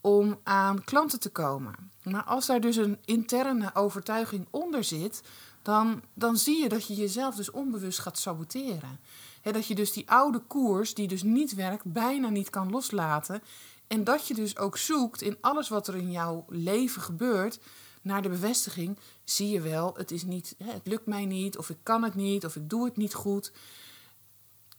om 0.00 0.40
aan 0.42 0.84
klanten 0.84 1.20
te 1.20 1.30
komen. 1.30 1.90
Maar 2.02 2.24
als 2.24 2.46
daar 2.46 2.60
dus 2.60 2.76
een 2.76 2.98
interne 3.04 3.74
overtuiging 3.74 4.46
onder 4.50 4.84
zit, 4.84 5.22
dan, 5.62 6.02
dan 6.14 6.36
zie 6.36 6.62
je 6.62 6.68
dat 6.68 6.86
je 6.86 6.94
jezelf 6.94 7.34
dus 7.34 7.50
onbewust 7.50 7.98
gaat 7.98 8.18
saboteren. 8.18 9.00
dat 9.42 9.66
je 9.66 9.74
dus 9.74 9.92
die 9.92 10.10
oude 10.10 10.38
koers, 10.38 10.94
die 10.94 11.08
dus 11.08 11.22
niet 11.22 11.54
werkt, 11.54 11.92
bijna 11.92 12.28
niet 12.28 12.50
kan 12.50 12.70
loslaten. 12.70 13.42
En 13.86 14.04
dat 14.04 14.28
je 14.28 14.34
dus 14.34 14.56
ook 14.56 14.76
zoekt 14.76 15.22
in 15.22 15.36
alles 15.40 15.68
wat 15.68 15.88
er 15.88 15.96
in 15.96 16.10
jouw 16.10 16.44
leven 16.48 17.02
gebeurt 17.02 17.60
naar 18.02 18.22
de 18.22 18.28
bevestiging. 18.28 18.98
Zie 19.24 19.48
je 19.48 19.60
wel, 19.60 19.94
het, 19.96 20.10
is 20.10 20.24
niet, 20.24 20.54
het 20.64 20.86
lukt 20.86 21.06
mij 21.06 21.24
niet, 21.24 21.58
of 21.58 21.70
ik 21.70 21.78
kan 21.82 22.02
het 22.02 22.14
niet, 22.14 22.44
of 22.44 22.56
ik 22.56 22.70
doe 22.70 22.84
het 22.84 22.96
niet 22.96 23.14
goed. 23.14 23.52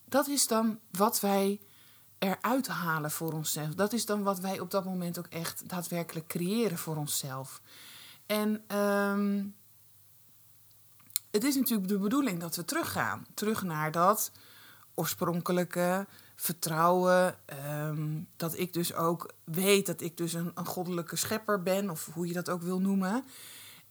Dat 0.05 0.27
is 0.27 0.47
dan 0.47 0.79
wat 0.91 1.19
wij 1.19 1.59
eruit 2.19 2.67
halen 2.67 3.11
voor 3.11 3.33
onszelf. 3.33 3.73
Dat 3.75 3.93
is 3.93 4.05
dan 4.05 4.23
wat 4.23 4.39
wij 4.39 4.59
op 4.59 4.71
dat 4.71 4.85
moment 4.85 5.19
ook 5.19 5.27
echt 5.27 5.69
daadwerkelijk 5.69 6.27
creëren 6.27 6.77
voor 6.77 6.95
onszelf. 6.95 7.61
En 8.25 8.63
ehm, 8.67 9.45
het 11.31 11.43
is 11.43 11.55
natuurlijk 11.55 11.87
de 11.87 11.97
bedoeling 11.97 12.39
dat 12.39 12.55
we 12.55 12.65
teruggaan. 12.65 13.25
Terug 13.33 13.63
naar 13.63 13.91
dat 13.91 14.31
oorspronkelijke 14.93 16.07
vertrouwen. 16.35 17.35
Ehm, 17.45 18.21
dat 18.35 18.57
ik 18.57 18.73
dus 18.73 18.93
ook 18.93 19.33
weet 19.43 19.85
dat 19.85 20.01
ik 20.01 20.17
dus 20.17 20.33
een, 20.33 20.51
een, 20.55 20.65
goddelijke 20.65 21.15
schepper 21.15 21.63
ben, 21.63 21.89
of 21.89 22.09
hoe 22.13 22.27
je 22.27 22.33
dat 22.33 22.49
ook 22.49 22.61
wil 22.61 22.79
noemen. 22.79 23.25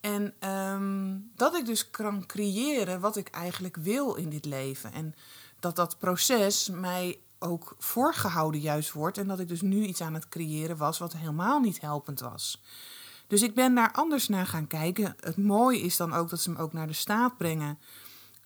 En 0.01 0.35
ehm, 0.39 1.17
dat 1.35 1.55
ik 1.55 1.67
dus 1.67 1.91
kan 1.91 2.27
creëren 2.27 3.01
wat 3.01 3.17
ik 3.17 3.29
eigenlijk 3.29 3.77
wil 3.77 4.15
in 4.15 4.29
dit 4.29 4.45
leven. 4.45 4.93
En 4.93 5.15
dat 5.61 5.77
dat 5.77 5.99
proces 5.99 6.69
mij 6.69 7.19
ook 7.39 7.75
voorgehouden 7.79 8.61
juist 8.61 8.93
wordt. 8.93 9.19
En 9.19 9.27
dat 9.27 9.41
ik 9.41 9.49
dus 9.49 9.61
nu 9.61 9.85
iets 9.85 10.01
aan 10.01 10.15
het 10.15 10.29
creëren 10.29 10.77
was 10.77 10.99
wat 10.99 11.13
helemaal 11.13 11.61
niet 11.61 11.81
helpend 11.81 12.21
was. 12.21 12.63
Dus 13.27 13.43
ik 13.43 13.55
ben 13.55 13.75
daar 13.75 13.93
anders 13.93 14.29
naar 14.29 14.47
gaan 14.47 14.67
kijken. 14.67 15.17
Het 15.21 15.37
mooie 15.37 15.81
is 15.81 15.97
dan 15.97 16.13
ook 16.13 16.29
dat 16.29 16.41
ze 16.41 16.51
me 16.51 16.59
ook 16.59 16.73
naar 16.73 16.87
de 16.87 16.93
staat 16.93 17.37
brengen. 17.37 17.79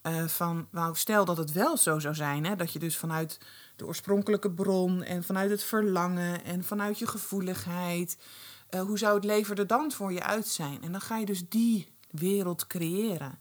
Uh, 0.07 0.25
van, 0.25 0.69
stel 0.93 1.25
dat 1.25 1.37
het 1.37 1.53
wel 1.53 1.77
zo 1.77 1.99
zou 1.99 2.15
zijn, 2.15 2.45
hè, 2.45 2.57
dat 2.57 2.73
je 2.73 2.79
dus 2.79 2.97
vanuit 2.97 3.39
de 3.77 3.87
oorspronkelijke 3.87 4.51
bron 4.51 5.03
en 5.03 5.25
vanuit 5.25 5.51
het 5.51 5.63
verlangen 5.63 6.45
en 6.45 6.65
vanuit 6.65 6.99
je 6.99 7.07
gevoeligheid, 7.07 8.19
uh, 8.71 8.81
hoe 8.81 8.99
zou 8.99 9.15
het 9.15 9.25
leven 9.25 9.57
er 9.57 9.67
dan 9.67 9.93
voor 9.93 10.13
je 10.13 10.23
uit 10.23 10.47
zijn? 10.47 10.83
En 10.83 10.93
dan 10.93 11.01
ga 11.01 11.17
je 11.17 11.27
dus 11.27 11.49
die 11.49 11.93
wereld 12.11 12.67
creëren. 12.67 13.39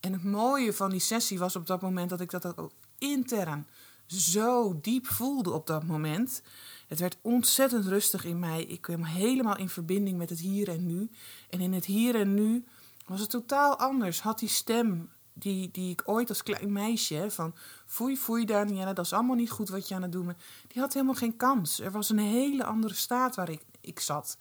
En 0.00 0.12
het 0.12 0.24
mooie 0.24 0.72
van 0.72 0.90
die 0.90 1.00
sessie 1.00 1.38
was 1.38 1.56
op 1.56 1.66
dat 1.66 1.82
moment 1.82 2.10
dat 2.10 2.20
ik 2.20 2.30
dat 2.30 2.58
ook 2.58 2.72
intern 2.98 3.66
zo 4.06 4.78
diep 4.80 5.06
voelde 5.06 5.52
op 5.52 5.66
dat 5.66 5.84
moment. 5.84 6.42
Het 6.88 6.98
werd 6.98 7.18
ontzettend 7.22 7.86
rustig 7.86 8.24
in 8.24 8.38
mij. 8.38 8.62
Ik 8.62 8.80
kwam 8.80 9.04
helemaal 9.04 9.56
in 9.56 9.68
verbinding 9.68 10.18
met 10.18 10.30
het 10.30 10.40
hier 10.40 10.68
en 10.68 10.86
nu. 10.86 11.10
En 11.50 11.60
in 11.60 11.72
het 11.72 11.84
hier 11.84 12.14
en 12.14 12.34
nu 12.34 12.64
was 13.06 13.20
het 13.20 13.30
totaal 13.30 13.78
anders. 13.78 14.20
Had 14.20 14.38
die 14.38 14.48
stem 14.48 15.10
die, 15.32 15.70
die 15.70 15.90
ik 15.90 16.02
ooit 16.04 16.28
als 16.28 16.42
klein 16.42 16.72
meisje 16.72 17.26
van 17.28 17.54
foei 17.86 18.16
foei 18.16 18.44
Danielle, 18.44 18.94
dat 18.94 19.04
is 19.04 19.12
allemaal 19.12 19.36
niet 19.36 19.50
goed 19.50 19.68
wat 19.68 19.88
je 19.88 19.94
aan 19.94 20.02
het 20.02 20.12
doen 20.12 20.26
bent. 20.26 20.38
Die 20.66 20.80
had 20.80 20.92
helemaal 20.92 21.14
geen 21.14 21.36
kans. 21.36 21.80
Er 21.80 21.90
was 21.90 22.10
een 22.10 22.18
hele 22.18 22.64
andere 22.64 22.94
staat 22.94 23.34
waar 23.34 23.50
ik, 23.50 23.62
ik 23.80 24.00
zat. 24.00 24.38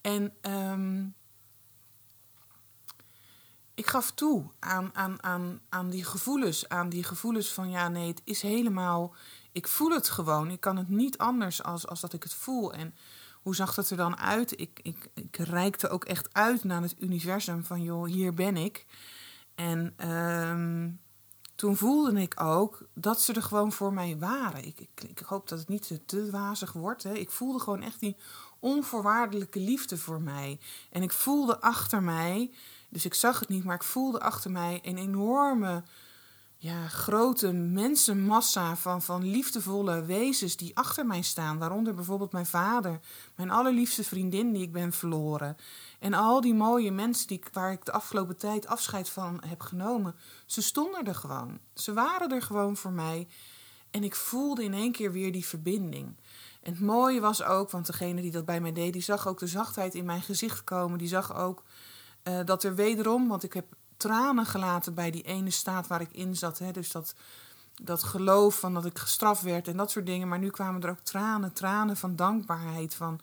En 0.00 0.34
um, 0.42 1.14
ik 3.78 3.86
gaf 3.86 4.10
toe 4.10 4.44
aan, 4.58 4.90
aan, 4.92 5.22
aan, 5.22 5.60
aan 5.68 5.90
die 5.90 6.04
gevoelens. 6.04 6.68
Aan 6.68 6.88
die 6.88 7.04
gevoelens 7.04 7.52
van 7.52 7.70
ja, 7.70 7.88
nee, 7.88 8.08
het 8.08 8.20
is 8.24 8.42
helemaal. 8.42 9.14
Ik 9.52 9.68
voel 9.68 9.90
het 9.90 10.08
gewoon. 10.08 10.50
Ik 10.50 10.60
kan 10.60 10.76
het 10.76 10.88
niet 10.88 11.18
anders 11.18 11.62
als, 11.62 11.86
als 11.86 12.00
dat 12.00 12.12
ik 12.12 12.22
het 12.22 12.34
voel. 12.34 12.72
En 12.72 12.94
hoe 13.42 13.54
zag 13.54 13.74
dat 13.74 13.90
er 13.90 13.96
dan 13.96 14.18
uit? 14.18 14.60
Ik, 14.60 14.80
ik, 14.82 15.08
ik 15.14 15.36
reikte 15.36 15.88
ook 15.88 16.04
echt 16.04 16.34
uit 16.34 16.64
naar 16.64 16.82
het 16.82 16.94
universum 16.98 17.64
van 17.64 17.82
joh, 17.82 18.06
hier 18.06 18.34
ben 18.34 18.56
ik. 18.56 18.86
En 19.54 20.08
um, 20.10 21.00
toen 21.54 21.76
voelde 21.76 22.20
ik 22.20 22.40
ook 22.40 22.86
dat 22.94 23.20
ze 23.20 23.32
er 23.32 23.42
gewoon 23.42 23.72
voor 23.72 23.92
mij 23.92 24.18
waren. 24.18 24.64
Ik, 24.64 24.80
ik, 24.80 25.02
ik 25.08 25.18
hoop 25.18 25.48
dat 25.48 25.58
het 25.58 25.68
niet 25.68 25.86
te, 25.86 26.04
te 26.04 26.30
wazig 26.30 26.72
wordt. 26.72 27.02
Hè. 27.02 27.14
Ik 27.14 27.30
voelde 27.30 27.58
gewoon 27.58 27.82
echt 27.82 28.00
die 28.00 28.16
onvoorwaardelijke 28.58 29.60
liefde 29.60 29.96
voor 29.96 30.20
mij. 30.20 30.60
En 30.90 31.02
ik 31.02 31.12
voelde 31.12 31.60
achter 31.60 32.02
mij 32.02 32.50
dus 32.88 33.04
ik 33.04 33.14
zag 33.14 33.40
het 33.40 33.48
niet, 33.48 33.64
maar 33.64 33.74
ik 33.74 33.82
voelde 33.82 34.20
achter 34.20 34.50
mij 34.50 34.80
een 34.82 34.98
enorme, 34.98 35.82
ja, 36.56 36.88
grote 36.88 37.52
mensenmassa 37.52 38.76
van, 38.76 39.02
van 39.02 39.30
liefdevolle 39.30 40.04
wezens 40.04 40.56
die 40.56 40.76
achter 40.76 41.06
mij 41.06 41.22
staan. 41.22 41.58
Waaronder 41.58 41.94
bijvoorbeeld 41.94 42.32
mijn 42.32 42.46
vader, 42.46 43.00
mijn 43.34 43.50
allerliefste 43.50 44.04
vriendin 44.04 44.52
die 44.52 44.62
ik 44.62 44.72
ben 44.72 44.92
verloren. 44.92 45.56
En 45.98 46.14
al 46.14 46.40
die 46.40 46.54
mooie 46.54 46.90
mensen 46.90 47.26
die, 47.26 47.42
waar 47.52 47.72
ik 47.72 47.84
de 47.84 47.92
afgelopen 47.92 48.36
tijd 48.36 48.66
afscheid 48.66 49.08
van 49.08 49.42
heb 49.46 49.60
genomen. 49.60 50.14
Ze 50.46 50.62
stonden 50.62 51.04
er 51.04 51.14
gewoon. 51.14 51.58
Ze 51.74 51.92
waren 51.92 52.30
er 52.30 52.42
gewoon 52.42 52.76
voor 52.76 52.92
mij. 52.92 53.28
En 53.90 54.04
ik 54.04 54.14
voelde 54.14 54.64
in 54.64 54.74
één 54.74 54.92
keer 54.92 55.12
weer 55.12 55.32
die 55.32 55.46
verbinding. 55.46 56.16
En 56.62 56.72
het 56.72 56.80
mooie 56.80 57.20
was 57.20 57.42
ook, 57.42 57.70
want 57.70 57.86
degene 57.86 58.20
die 58.20 58.30
dat 58.30 58.44
bij 58.44 58.60
mij 58.60 58.72
deed, 58.72 58.92
die 58.92 59.02
zag 59.02 59.28
ook 59.28 59.38
de 59.38 59.46
zachtheid 59.46 59.94
in 59.94 60.04
mijn 60.04 60.22
gezicht 60.22 60.64
komen. 60.64 60.98
Die 60.98 61.08
zag 61.08 61.36
ook 61.36 61.62
uh, 62.28 62.40
dat 62.44 62.64
er 62.64 62.74
wederom, 62.74 63.28
want 63.28 63.42
ik 63.42 63.52
heb 63.52 63.66
tranen 63.96 64.46
gelaten 64.46 64.94
bij 64.94 65.10
die 65.10 65.22
ene 65.22 65.50
staat 65.50 65.86
waar 65.86 66.00
ik 66.00 66.12
in 66.12 66.36
zat. 66.36 66.58
Hè, 66.58 66.70
dus 66.70 66.90
dat, 66.90 67.14
dat 67.82 68.02
geloof 68.02 68.58
van 68.58 68.74
dat 68.74 68.84
ik 68.84 68.98
gestraft 68.98 69.42
werd 69.42 69.68
en 69.68 69.76
dat 69.76 69.90
soort 69.90 70.06
dingen. 70.06 70.28
Maar 70.28 70.38
nu 70.38 70.50
kwamen 70.50 70.82
er 70.82 70.90
ook 70.90 71.00
tranen, 71.02 71.52
tranen 71.52 71.96
van 71.96 72.16
dankbaarheid. 72.16 72.94
Van 72.94 73.20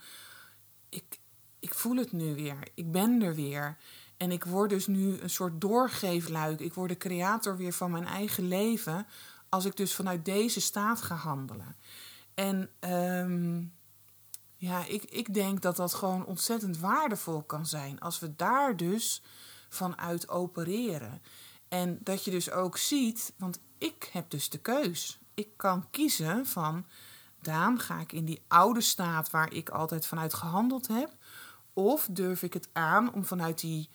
ik, 0.89 1.19
ik 1.59 1.74
voel 1.74 1.95
het 1.95 2.12
nu 2.12 2.35
weer. 2.35 2.57
Ik 2.74 2.91
ben 2.91 3.21
er 3.21 3.35
weer. 3.35 3.77
En 4.17 4.31
ik 4.31 4.43
word 4.43 4.69
dus 4.69 4.88
nu 4.88 5.19
een 5.19 5.29
soort 5.29 5.62
doorgeefluik. 5.62 6.59
Ik 6.59 6.74
word 6.74 6.89
de 6.89 6.97
creator 6.97 7.57
weer 7.57 7.74
van 7.74 7.91
mijn 7.91 8.05
eigen 8.05 8.47
leven. 8.47 9.05
Als 9.50 9.65
ik 9.65 9.77
dus 9.77 9.93
vanuit 9.93 10.25
deze 10.25 10.62
staat 10.62 11.01
ga 11.01 11.15
handelen. 11.15 11.75
En 12.33 12.69
um, 12.79 13.74
Ja, 14.65 14.86
ik, 14.86 15.03
ik 15.03 15.34
denk 15.34 15.62
dat 15.62 15.75
dat 15.75 15.93
gewoon 15.93 16.25
ontzettend 16.25 16.77
waardevol 16.77 17.43
kan 17.43 17.65
zijn. 17.65 18.00
Als 18.00 18.19
we 18.19 18.36
daar 18.36 18.77
dus 18.77 19.22
vanuit 19.69 20.29
opereren. 20.29 21.22
En 21.67 21.98
dat 22.01 22.24
je 22.24 22.31
dus 22.31 22.51
ook 22.51 22.77
ziet, 22.77 23.34
want 23.38 23.60
ik 23.77 24.10
heb 24.12 24.29
dus 24.29 24.50
de 24.50 24.57
keus. 24.57 25.19
Ik 25.34 25.50
kan 25.57 25.89
kiezen 25.89 26.45
van, 26.45 26.86
Daan, 27.41 27.79
ga 27.79 28.00
ik 28.00 28.12
in 28.12 28.25
die 28.25 28.43
oude 28.48 28.81
staat 28.81 29.29
waar 29.29 29.53
ik 29.53 29.69
altijd 29.69 30.05
vanuit 30.05 30.34
gehandeld 30.34 30.88
heb? 30.88 31.15
Of 31.74 32.07
durf 32.12 32.43
ik 32.43 32.53
het 32.53 32.69
aan 32.74 33.13
om 33.13 33.25
vanuit 33.25 33.60
die 33.60 33.89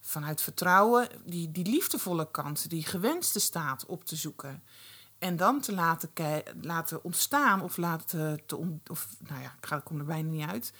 vanuit 0.00 0.42
vertrouwen 0.42 1.08
die, 1.24 1.50
die 1.52 1.66
liefdevolle 1.66 2.30
kant, 2.30 2.70
die 2.70 2.84
gewenste 2.84 3.40
staat 3.40 3.86
op 3.86 4.04
te 4.04 4.16
zoeken. 4.16 4.62
En 5.22 5.36
dan 5.36 5.60
te 5.60 5.74
laten, 5.74 6.10
laten 6.60 7.04
ontstaan 7.04 7.62
of 7.62 7.76
laten 7.76 8.46
te 8.46 8.56
of 8.90 9.08
nou 9.28 9.40
ja, 9.42 9.54
ik, 9.58 9.66
ga, 9.66 9.78
kom 9.78 9.98
er 9.98 10.04
bijna 10.04 10.30
niet 10.30 10.48
uit. 10.48 10.72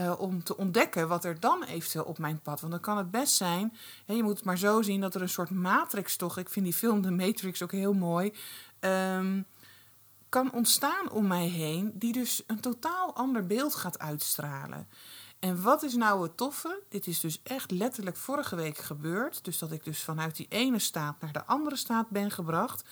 Uh, 0.00 0.20
om 0.20 0.42
te 0.42 0.56
ontdekken 0.56 1.08
wat 1.08 1.24
er 1.24 1.40
dan 1.40 1.64
eventueel 1.64 2.04
op 2.04 2.18
mijn 2.18 2.40
pad. 2.40 2.60
Want 2.60 2.72
dan 2.72 2.80
kan 2.80 2.96
het 2.96 3.10
best 3.10 3.34
zijn. 3.34 3.76
Je 4.06 4.22
moet 4.22 4.36
het 4.36 4.44
maar 4.44 4.58
zo 4.58 4.82
zien 4.82 5.00
dat 5.00 5.14
er 5.14 5.22
een 5.22 5.28
soort 5.28 5.50
matrix 5.50 6.16
toch. 6.16 6.38
Ik 6.38 6.48
vind 6.48 6.64
die 6.64 6.74
film 6.74 7.02
The 7.02 7.10
Matrix 7.10 7.62
ook 7.62 7.72
heel 7.72 7.92
mooi. 7.92 8.34
Um, 8.80 9.46
kan 10.28 10.52
ontstaan 10.52 11.10
om 11.10 11.26
mij 11.26 11.46
heen. 11.46 11.92
Die 11.94 12.12
dus 12.12 12.42
een 12.46 12.60
totaal 12.60 13.14
ander 13.14 13.46
beeld 13.46 13.74
gaat 13.74 13.98
uitstralen. 13.98 14.88
En 15.38 15.62
wat 15.62 15.82
is 15.82 15.94
nou 15.94 16.22
het 16.22 16.36
toffe? 16.36 16.82
Dit 16.88 17.06
is 17.06 17.20
dus 17.20 17.42
echt 17.42 17.70
letterlijk 17.70 18.16
vorige 18.16 18.56
week 18.56 18.78
gebeurd. 18.78 19.44
Dus 19.44 19.58
dat 19.58 19.72
ik 19.72 19.84
dus 19.84 20.02
vanuit 20.02 20.36
die 20.36 20.48
ene 20.48 20.78
staat 20.78 21.20
naar 21.20 21.32
de 21.32 21.44
andere 21.44 21.76
staat 21.76 22.08
ben 22.08 22.30
gebracht. 22.30 22.84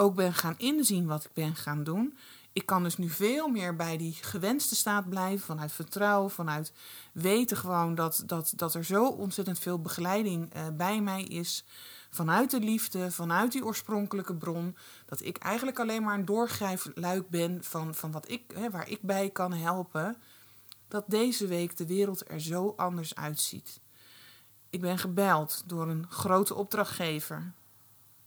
Ook 0.00 0.14
ben 0.14 0.34
gaan 0.34 0.54
inzien 0.58 1.06
wat 1.06 1.24
ik 1.24 1.32
ben 1.32 1.54
gaan 1.54 1.84
doen. 1.84 2.16
Ik 2.52 2.66
kan 2.66 2.82
dus 2.82 2.96
nu 2.96 3.08
veel 3.08 3.48
meer 3.48 3.76
bij 3.76 3.96
die 3.96 4.12
gewenste 4.12 4.74
staat 4.74 5.08
blijven. 5.08 5.46
Vanuit 5.46 5.72
vertrouwen, 5.72 6.30
vanuit 6.30 6.72
weten 7.12 7.56
gewoon 7.56 7.94
dat, 7.94 8.22
dat, 8.26 8.52
dat 8.56 8.74
er 8.74 8.84
zo 8.84 9.06
ontzettend 9.06 9.58
veel 9.58 9.80
begeleiding 9.80 10.56
uh, 10.56 10.62
bij 10.72 11.00
mij 11.00 11.22
is. 11.22 11.64
Vanuit 12.10 12.50
de 12.50 12.60
liefde, 12.60 13.10
vanuit 13.10 13.52
die 13.52 13.64
oorspronkelijke 13.64 14.34
bron. 14.34 14.76
Dat 15.06 15.22
ik 15.22 15.36
eigenlijk 15.36 15.78
alleen 15.78 16.02
maar 16.02 16.14
een 16.14 16.24
doorgrijfluik 16.24 17.28
ben 17.28 17.64
van, 17.64 17.94
van 17.94 18.12
wat 18.12 18.30
ik, 18.30 18.42
hè, 18.54 18.70
waar 18.70 18.88
ik 18.88 19.02
bij 19.02 19.30
kan 19.30 19.52
helpen 19.52 20.16
dat 20.88 21.04
deze 21.06 21.46
week 21.46 21.76
de 21.76 21.86
wereld 21.86 22.30
er 22.30 22.40
zo 22.40 22.74
anders 22.76 23.14
uitziet. 23.14 23.80
Ik 24.70 24.80
ben 24.80 24.98
gebeld 24.98 25.62
door 25.66 25.88
een 25.88 26.06
grote 26.08 26.54
opdrachtgever. 26.54 27.52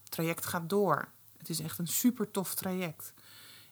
Het 0.04 0.12
traject 0.12 0.46
gaat 0.46 0.70
door. 0.70 1.08
Het 1.48 1.58
is 1.58 1.66
echt 1.66 1.80
een 1.80 1.88
super 1.88 2.32
tof 2.32 2.56
traject. 2.56 3.14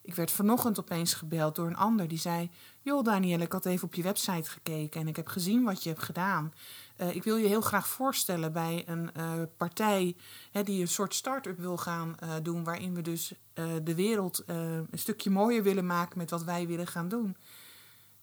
Ik 0.01 0.15
werd 0.15 0.31
vanochtend 0.31 0.79
opeens 0.79 1.13
gebeld 1.13 1.55
door 1.55 1.67
een 1.67 1.75
ander 1.75 2.07
die 2.07 2.17
zei: 2.17 2.49
Joh, 2.81 3.03
Danielle, 3.03 3.43
ik 3.43 3.51
had 3.51 3.65
even 3.65 3.87
op 3.87 3.93
je 3.93 4.03
website 4.03 4.49
gekeken 4.49 5.01
en 5.01 5.07
ik 5.07 5.15
heb 5.15 5.27
gezien 5.27 5.63
wat 5.63 5.83
je 5.83 5.89
hebt 5.89 6.03
gedaan. 6.03 6.53
Uh, 6.97 7.15
ik 7.15 7.23
wil 7.23 7.35
je 7.35 7.47
heel 7.47 7.61
graag 7.61 7.87
voorstellen 7.87 8.53
bij 8.53 8.83
een 8.87 9.09
uh, 9.17 9.31
partij 9.57 10.15
hè, 10.51 10.63
die 10.63 10.81
een 10.81 10.87
soort 10.87 11.13
start-up 11.13 11.59
wil 11.59 11.77
gaan 11.77 12.15
uh, 12.23 12.33
doen, 12.43 12.63
waarin 12.63 12.93
we 12.93 13.01
dus 13.01 13.33
de 13.83 13.95
wereld 13.95 14.43
een 14.45 14.87
stukje 14.93 15.29
mooier 15.29 15.63
willen 15.63 15.85
maken 15.85 16.17
met 16.17 16.29
wat 16.29 16.43
wij 16.43 16.67
willen 16.67 16.87
gaan 16.87 17.07
doen 17.07 17.37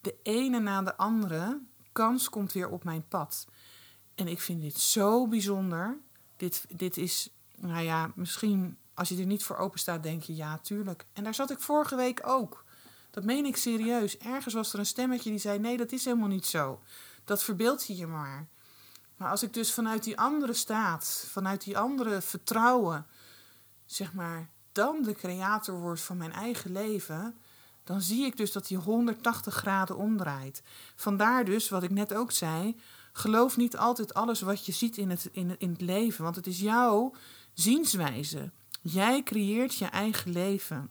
de 0.00 0.16
ene 0.22 0.60
na 0.60 0.82
de 0.82 0.96
andere 0.96 1.60
kans 1.92 2.28
komt 2.28 2.52
weer 2.52 2.68
op 2.68 2.84
mijn 2.84 3.08
pad. 3.08 3.46
En 4.14 4.28
ik 4.28 4.40
vind 4.40 4.60
dit 4.60 4.78
zo 4.78 5.26
bijzonder. 5.26 5.98
Dit, 6.36 6.64
dit 6.76 6.96
is, 6.96 7.30
nou 7.56 7.82
ja, 7.82 8.12
misschien 8.14 8.76
als 8.98 9.08
je 9.08 9.18
er 9.18 9.26
niet 9.26 9.44
voor 9.44 9.56
open 9.56 9.78
staat, 9.78 10.02
denk 10.02 10.22
je 10.22 10.36
ja, 10.36 10.58
tuurlijk. 10.58 11.06
En 11.12 11.24
daar 11.24 11.34
zat 11.34 11.50
ik 11.50 11.60
vorige 11.60 11.96
week 11.96 12.20
ook. 12.26 12.64
Dat 13.10 13.24
meen 13.24 13.44
ik 13.44 13.56
serieus. 13.56 14.18
Ergens 14.18 14.54
was 14.54 14.72
er 14.72 14.78
een 14.78 14.86
stemmetje 14.86 15.30
die 15.30 15.38
zei: 15.38 15.58
nee, 15.58 15.76
dat 15.76 15.92
is 15.92 16.04
helemaal 16.04 16.28
niet 16.28 16.46
zo. 16.46 16.80
Dat 17.24 17.42
verbeeld 17.42 17.86
je 17.86 17.96
je 17.96 18.06
maar. 18.06 18.46
Maar 19.16 19.30
als 19.30 19.42
ik 19.42 19.54
dus 19.54 19.72
vanuit 19.72 20.04
die 20.04 20.18
andere 20.18 20.52
staat, 20.52 21.26
vanuit 21.30 21.64
die 21.64 21.78
andere 21.78 22.20
vertrouwen, 22.20 23.06
zeg 23.86 24.12
maar, 24.12 24.48
dan 24.72 25.02
de 25.02 25.14
creator 25.14 25.80
word 25.80 26.00
van 26.00 26.16
mijn 26.16 26.32
eigen 26.32 26.72
leven, 26.72 27.36
dan 27.84 28.00
zie 28.00 28.24
ik 28.24 28.36
dus 28.36 28.52
dat 28.52 28.66
die 28.66 28.76
180 28.76 29.54
graden 29.54 29.96
omdraait. 29.96 30.62
Vandaar 30.94 31.44
dus, 31.44 31.68
wat 31.68 31.82
ik 31.82 31.90
net 31.90 32.14
ook 32.14 32.32
zei, 32.32 32.76
geloof 33.12 33.56
niet 33.56 33.76
altijd 33.76 34.14
alles 34.14 34.40
wat 34.40 34.66
je 34.66 34.72
ziet 34.72 34.96
in 34.96 35.10
het, 35.10 35.28
in, 35.32 35.56
in 35.58 35.70
het 35.70 35.80
leven, 35.80 36.24
want 36.24 36.36
het 36.36 36.46
is 36.46 36.60
jouw 36.60 37.14
zienswijze. 37.52 38.50
Jij 38.80 39.22
creëert 39.22 39.74
je 39.74 39.86
eigen 39.86 40.32
leven. 40.32 40.90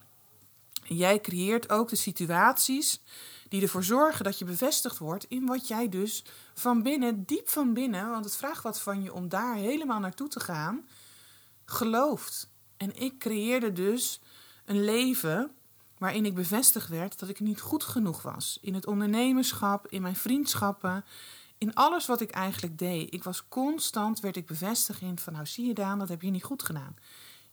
Jij 0.84 1.20
creëert 1.20 1.70
ook 1.70 1.88
de 1.88 1.96
situaties 1.96 3.00
die 3.48 3.62
ervoor 3.62 3.84
zorgen 3.84 4.24
dat 4.24 4.38
je 4.38 4.44
bevestigd 4.44 4.98
wordt 4.98 5.24
in 5.28 5.46
wat 5.46 5.68
jij 5.68 5.88
dus 5.88 6.24
van 6.54 6.82
binnen, 6.82 7.24
diep 7.24 7.48
van 7.48 7.72
binnen, 7.72 8.10
want 8.10 8.24
het 8.24 8.36
vraagt 8.36 8.62
wat 8.62 8.80
van 8.80 9.02
je 9.02 9.12
om 9.12 9.28
daar 9.28 9.54
helemaal 9.54 10.00
naartoe 10.00 10.28
te 10.28 10.40
gaan, 10.40 10.88
gelooft. 11.64 12.50
En 12.76 12.96
ik 12.96 13.18
creëerde 13.18 13.72
dus 13.72 14.20
een 14.64 14.84
leven 14.84 15.50
waarin 15.98 16.26
ik 16.26 16.34
bevestigd 16.34 16.88
werd 16.88 17.18
dat 17.18 17.28
ik 17.28 17.40
niet 17.40 17.60
goed 17.60 17.84
genoeg 17.84 18.22
was. 18.22 18.58
In 18.62 18.74
het 18.74 18.86
ondernemerschap, 18.86 19.86
in 19.88 20.02
mijn 20.02 20.16
vriendschappen, 20.16 21.04
in 21.58 21.74
alles 21.74 22.06
wat 22.06 22.20
ik 22.20 22.30
eigenlijk 22.30 22.78
deed. 22.78 23.14
Ik 23.14 23.24
was 23.24 23.48
constant, 23.48 24.20
werd 24.20 24.36
ik 24.36 24.46
bevestigd 24.46 25.00
in 25.00 25.18
van 25.18 25.32
nou 25.32 25.46
zie 25.46 25.66
je 25.66 25.74
Daan, 25.74 25.98
dat 25.98 26.08
heb 26.08 26.22
je 26.22 26.30
niet 26.30 26.44
goed 26.44 26.62
gedaan. 26.62 26.96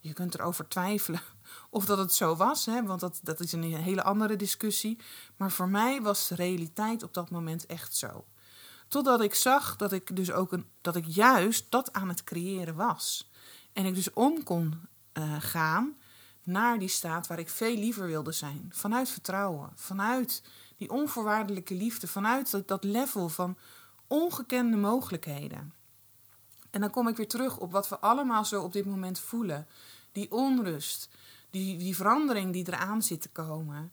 Je 0.06 0.14
kunt 0.14 0.34
erover 0.34 0.68
twijfelen 0.68 1.22
of 1.70 1.86
dat 1.86 1.98
het 1.98 2.14
zo 2.14 2.36
was, 2.36 2.66
hè, 2.66 2.84
want 2.84 3.00
dat, 3.00 3.20
dat 3.24 3.40
is 3.40 3.52
een 3.52 3.64
hele 3.64 4.04
andere 4.04 4.36
discussie. 4.36 5.00
Maar 5.36 5.52
voor 5.52 5.70
mij 5.70 6.02
was 6.02 6.28
de 6.28 6.36
realiteit 6.36 7.04
op 7.04 7.14
dat 7.14 7.30
moment 7.30 7.66
echt 7.66 7.96
zo. 7.96 8.26
Totdat 8.88 9.22
ik 9.22 9.34
zag 9.34 9.76
dat 9.76 9.92
ik 9.92 10.16
dus 10.16 10.32
ook 10.32 10.52
een, 10.52 10.66
dat 10.82 10.96
ik 10.96 11.06
juist 11.06 11.66
dat 11.72 11.94
aan 11.94 12.10
het 12.10 12.24
creëren 12.24 12.76
was. 12.76 13.32
En 13.74 13.86
ik 13.86 13.96
dus 13.96 14.14
om 14.14 14.44
kon 14.44 14.88
uh, 15.14 15.36
gaan 15.40 15.96
naar 16.44 16.80
die 16.80 16.88
staat 16.88 17.28
waar 17.28 17.40
ik 17.40 17.50
veel 17.50 17.76
liever 17.76 18.08
wilde 18.08 18.32
zijn. 18.32 18.70
Vanuit 18.74 19.10
vertrouwen, 19.10 19.72
vanuit 19.76 20.44
die 20.78 20.90
onvoorwaardelijke 20.90 21.74
liefde, 21.74 22.08
vanuit 22.08 22.68
dat, 22.68 22.84
level 22.84 23.30
van 23.30 23.58
ongekende 24.08 24.78
mogelijkheden. 24.78 25.74
En 26.76 26.82
dan 26.82 26.90
kom 26.90 27.08
ik 27.08 27.18
weer 27.18 27.28
terug 27.28 27.58
op 27.58 27.72
wat 27.72 27.90
we 27.90 28.00
allemaal 28.00 28.46
zo 28.46 28.62
op 28.62 28.74
dit 28.74 28.86
moment 28.86 29.20
voelen. 29.20 29.68
Die 30.12 30.32
onrust, 30.32 31.10
die, 31.50 31.78
die 31.78 31.96
verandering 31.96 32.54
die 32.54 32.68
eraan 32.68 33.02
zit 33.02 33.22
te 33.22 33.30
komen. 33.30 33.92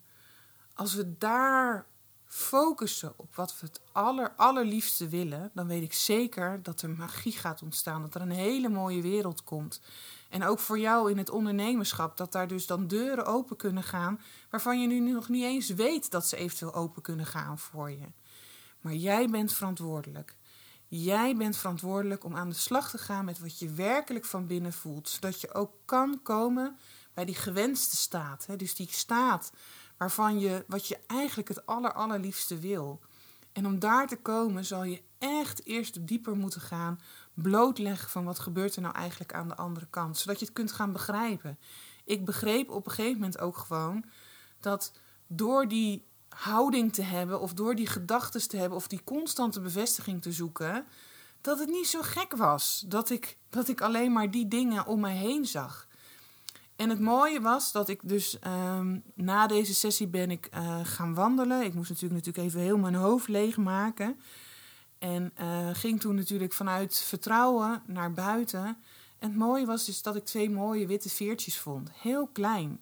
Als 0.75 0.95
we 0.95 1.19
daar 1.19 1.87
focussen 2.25 3.13
op 3.17 3.35
wat 3.35 3.61
we 3.61 3.67
het 3.67 3.81
aller, 3.93 4.33
allerliefste 4.37 5.09
willen, 5.09 5.51
dan 5.55 5.67
weet 5.67 5.83
ik 5.83 5.93
zeker 5.93 6.63
dat 6.63 6.83
er 6.83 6.91
magie 6.91 7.33
gaat 7.33 7.63
ontstaan. 7.63 8.03
Dat 8.03 8.15
er 8.15 8.21
een 8.21 8.31
hele 8.31 8.69
mooie 8.69 9.03
wereld 9.03 9.45
komt. 9.45 9.81
En 10.29 10.45
ook 10.45 10.59
voor 10.59 10.79
jou 10.79 11.11
in 11.11 11.19
het 11.19 11.31
ondernemerschap, 11.31 12.17
dat 12.17 12.33
daar 12.33 12.49
dus 12.49 12.67
dan 12.67 12.87
deuren 12.87 13.27
open 13.27 13.57
kunnen 13.57 13.83
gaan, 13.83 14.21
waarvan 14.51 14.81
je 14.81 14.87
nu 14.87 15.13
nog 15.13 15.29
niet 15.29 15.45
eens 15.45 15.69
weet 15.69 16.11
dat 16.11 16.27
ze 16.27 16.37
eventueel 16.37 16.75
open 16.75 17.03
kunnen 17.03 17.27
gaan 17.27 17.59
voor 17.59 17.91
je. 17.91 18.07
Maar 18.81 18.95
jij 18.95 19.29
bent 19.29 19.53
verantwoordelijk. 19.53 20.37
Jij 20.95 21.37
bent 21.37 21.57
verantwoordelijk 21.57 22.25
om 22.25 22.37
aan 22.37 22.49
de 22.49 22.55
slag 22.55 22.91
te 22.91 22.99
gaan 22.99 23.25
met 23.25 23.39
wat 23.39 23.59
je 23.59 23.71
werkelijk 23.71 24.25
van 24.25 24.47
binnen 24.47 24.73
voelt, 24.73 25.09
zodat 25.09 25.41
je 25.41 25.55
ook 25.55 25.73
kan 25.85 26.23
komen 26.23 26.77
bij 27.15 27.25
die 27.25 27.35
gewenste 27.35 27.97
staat. 27.97 28.47
Hè? 28.47 28.57
Dus 28.57 28.75
die 28.75 28.89
staat 28.91 29.53
waarvan 29.97 30.41
je 30.41 30.65
wat 30.67 30.87
je 30.87 30.99
eigenlijk 31.07 31.49
het 31.49 31.67
aller 31.67 31.93
allerliefste 31.93 32.59
wil. 32.59 33.01
En 33.53 33.67
om 33.67 33.79
daar 33.79 34.07
te 34.07 34.17
komen 34.17 34.65
zal 34.65 34.85
je 34.85 35.03
echt 35.19 35.67
eerst 35.67 36.07
dieper 36.07 36.37
moeten 36.37 36.61
gaan 36.61 37.01
blootleggen 37.35 38.11
van 38.11 38.25
wat 38.25 38.39
gebeurt 38.39 38.77
er 38.77 38.83
nou 38.83 38.95
eigenlijk 38.95 39.35
aan 39.35 39.49
de 39.49 39.57
andere 39.57 39.87
kant, 39.91 40.19
zodat 40.19 40.39
je 40.39 40.45
het 40.45 40.55
kunt 40.55 40.73
gaan 40.73 40.93
begrijpen. 40.93 41.59
Ik 42.05 42.25
begreep 42.25 42.71
op 42.71 42.87
een 42.87 42.93
gegeven 42.93 43.19
moment 43.21 43.39
ook 43.39 43.57
gewoon 43.57 44.05
dat 44.61 44.93
door 45.27 45.69
die 45.69 46.07
houding 46.35 46.93
te 46.93 47.03
hebben 47.03 47.41
of 47.41 47.53
door 47.53 47.75
die 47.75 47.87
gedachten 47.87 48.49
te 48.49 48.57
hebben 48.57 48.79
of 48.79 48.87
die 48.87 49.05
constante 49.05 49.61
bevestiging 49.61 50.23
te 50.23 50.33
zoeken, 50.33 50.87
dat 51.41 51.59
het 51.59 51.69
niet 51.69 51.87
zo 51.87 52.01
gek 52.03 52.37
was 52.37 52.85
dat 52.87 53.11
ik, 53.11 53.37
dat 53.51 53.69
ik 53.69 53.81
alleen 53.81 54.13
maar 54.13 54.31
die 54.31 54.49
dingen 54.49 54.87
om 54.87 55.01
mij 55.01 55.17
heen 55.17 55.47
zag. 55.47 55.87
En 56.77 56.89
het 56.91 57.01
mooie 57.01 57.41
was 57.41 57.73
dat 57.73 57.89
ik 57.89 58.09
dus 58.09 58.39
ehm, 58.39 58.99
na 59.15 59.47
deze 59.47 59.75
sessie 59.75 60.07
ben 60.07 60.31
ik 60.31 60.49
uh, 60.55 60.81
gaan 60.83 61.15
wandelen. 61.15 61.65
Ik 61.65 61.75
moest 61.75 61.89
natuurlijk, 61.89 62.25
natuurlijk 62.25 62.47
even 62.49 62.61
heel 62.61 62.79
mijn 62.79 62.95
hoofd 62.95 63.29
leegmaken. 63.29 64.21
En 64.99 65.33
uh, 65.41 65.69
ging 65.73 66.01
toen 66.01 66.15
natuurlijk 66.15 66.53
vanuit 66.53 66.97
vertrouwen 66.97 67.83
naar 67.87 68.13
buiten. 68.13 68.65
En 69.19 69.29
het 69.29 69.37
mooie 69.37 69.67
was 69.67 69.85
dus 69.85 70.03
dat 70.03 70.17
ik 70.17 70.25
twee 70.25 70.51
mooie 70.51 70.87
witte 70.87 71.09
veertjes 71.09 71.59
vond. 71.59 71.91
Heel 71.93 72.27
klein. 72.27 72.81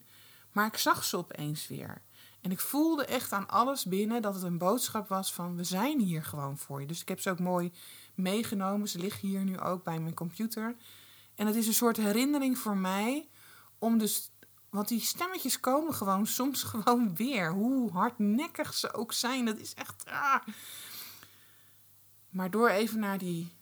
Maar 0.52 0.66
ik 0.66 0.76
zag 0.76 1.04
ze 1.04 1.16
opeens 1.16 1.68
weer. 1.68 2.02
En 2.40 2.50
ik 2.50 2.60
voelde 2.60 3.04
echt 3.04 3.32
aan 3.32 3.48
alles 3.48 3.84
binnen 3.84 4.22
dat 4.22 4.34
het 4.34 4.42
een 4.42 4.58
boodschap 4.58 5.08
was 5.08 5.32
van 5.32 5.56
we 5.56 5.64
zijn 5.64 6.00
hier 6.00 6.24
gewoon 6.24 6.58
voor 6.58 6.80
je. 6.80 6.86
Dus 6.86 7.00
ik 7.00 7.08
heb 7.08 7.20
ze 7.20 7.30
ook 7.30 7.38
mooi 7.38 7.72
meegenomen. 8.14 8.88
Ze 8.88 8.98
liggen 8.98 9.28
hier 9.28 9.44
nu 9.44 9.60
ook 9.60 9.84
bij 9.84 9.98
mijn 9.98 10.14
computer. 10.14 10.76
En 11.34 11.46
het 11.46 11.56
is 11.56 11.66
een 11.66 11.74
soort 11.74 11.96
herinnering 11.96 12.58
voor 12.58 12.76
mij 12.76 13.28
om 13.78 13.98
dus 13.98 14.30
Want 14.70 14.88
die 14.88 15.00
stemmetjes 15.00 15.60
komen 15.60 15.94
gewoon 15.94 16.26
soms 16.38 16.62
gewoon 16.62 17.16
weer. 17.16 17.52
Hoe 17.52 17.92
hardnekkig 17.92 18.74
ze 18.74 18.92
ook 18.92 19.12
zijn. 19.12 19.44
Dat 19.44 19.58
is 19.58 19.74
echt. 19.74 20.04
Maar 22.30 22.50
door 22.50 22.68
even 22.68 22.98
naar 22.98 23.18
die 23.18 23.52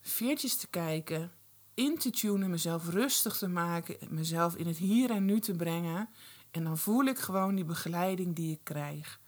veertjes 0.00 0.56
te 0.56 0.66
kijken, 0.66 1.32
in 1.74 1.98
te 1.98 2.10
tunen, 2.10 2.50
mezelf 2.50 2.88
rustig 2.88 3.36
te 3.36 3.48
maken, 3.48 3.96
mezelf 4.08 4.56
in 4.56 4.66
het 4.66 4.76
hier 4.76 5.10
en 5.10 5.24
nu 5.24 5.40
te 5.40 5.52
brengen. 5.52 6.08
En 6.54 6.64
dan 6.64 6.78
voel 6.78 7.04
ik 7.04 7.18
gewoon 7.18 7.54
die 7.54 7.64
begeleiding 7.64 8.34
die 8.34 8.52
ik 8.52 8.60
krijg. 8.62 9.20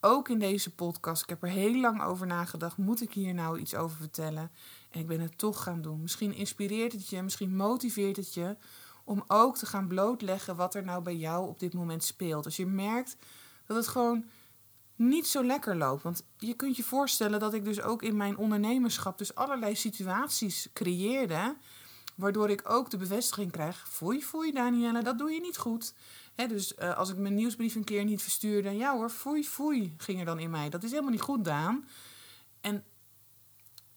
Ook 0.00 0.28
in 0.28 0.38
deze 0.38 0.74
podcast. 0.74 1.22
Ik 1.22 1.28
heb 1.28 1.42
er 1.42 1.48
heel 1.48 1.80
lang 1.80 2.02
over 2.02 2.26
nagedacht. 2.26 2.76
Moet 2.76 3.02
ik 3.02 3.12
hier 3.12 3.34
nou 3.34 3.58
iets 3.58 3.74
over 3.74 3.96
vertellen? 3.96 4.50
En 4.90 5.00
ik 5.00 5.06
ben 5.06 5.20
het 5.20 5.38
toch 5.38 5.62
gaan 5.62 5.82
doen. 5.82 6.00
Misschien 6.00 6.34
inspireert 6.34 6.92
het 6.92 7.08
je, 7.08 7.22
misschien 7.22 7.56
motiveert 7.56 8.16
het 8.16 8.34
je 8.34 8.56
om 9.04 9.24
ook 9.26 9.56
te 9.56 9.66
gaan 9.66 9.88
blootleggen 9.88 10.56
wat 10.56 10.74
er 10.74 10.84
nou 10.84 11.02
bij 11.02 11.16
jou 11.16 11.48
op 11.48 11.58
dit 11.58 11.74
moment 11.74 12.04
speelt. 12.04 12.44
Als 12.44 12.56
je 12.56 12.66
merkt 12.66 13.16
dat 13.66 13.76
het 13.76 13.88
gewoon 13.88 14.24
niet 14.96 15.26
zo 15.26 15.44
lekker 15.44 15.76
loopt. 15.76 16.02
Want 16.02 16.24
je 16.38 16.54
kunt 16.54 16.76
je 16.76 16.82
voorstellen 16.82 17.40
dat 17.40 17.54
ik 17.54 17.64
dus 17.64 17.80
ook 17.80 18.02
in 18.02 18.16
mijn 18.16 18.36
ondernemerschap 18.36 19.18
dus 19.18 19.34
allerlei 19.34 19.76
situaties 19.76 20.68
creëerde. 20.72 21.56
Waardoor 22.14 22.50
ik 22.50 22.70
ook 22.70 22.90
de 22.90 22.96
bevestiging 22.96 23.52
krijg: 23.52 23.88
foei, 23.88 24.22
foei, 24.22 24.52
Danielle, 24.52 25.02
dat 25.02 25.18
doe 25.18 25.30
je 25.30 25.40
niet 25.40 25.56
goed. 25.56 25.94
Dus 26.34 26.72
uh, 26.78 26.96
als 26.96 27.10
ik 27.10 27.16
mijn 27.16 27.34
nieuwsbrief 27.34 27.74
een 27.74 27.84
keer 27.84 28.04
niet 28.04 28.22
verstuurde, 28.22 28.70
ja 28.70 28.94
hoor, 28.94 29.10
foei, 29.10 29.44
foei, 29.44 29.94
ging 29.96 30.18
er 30.18 30.24
dan 30.24 30.38
in 30.38 30.50
mij. 30.50 30.68
Dat 30.68 30.82
is 30.82 30.90
helemaal 30.90 31.12
niet 31.12 31.20
goed, 31.20 31.44
Daan. 31.44 31.88
En 32.60 32.84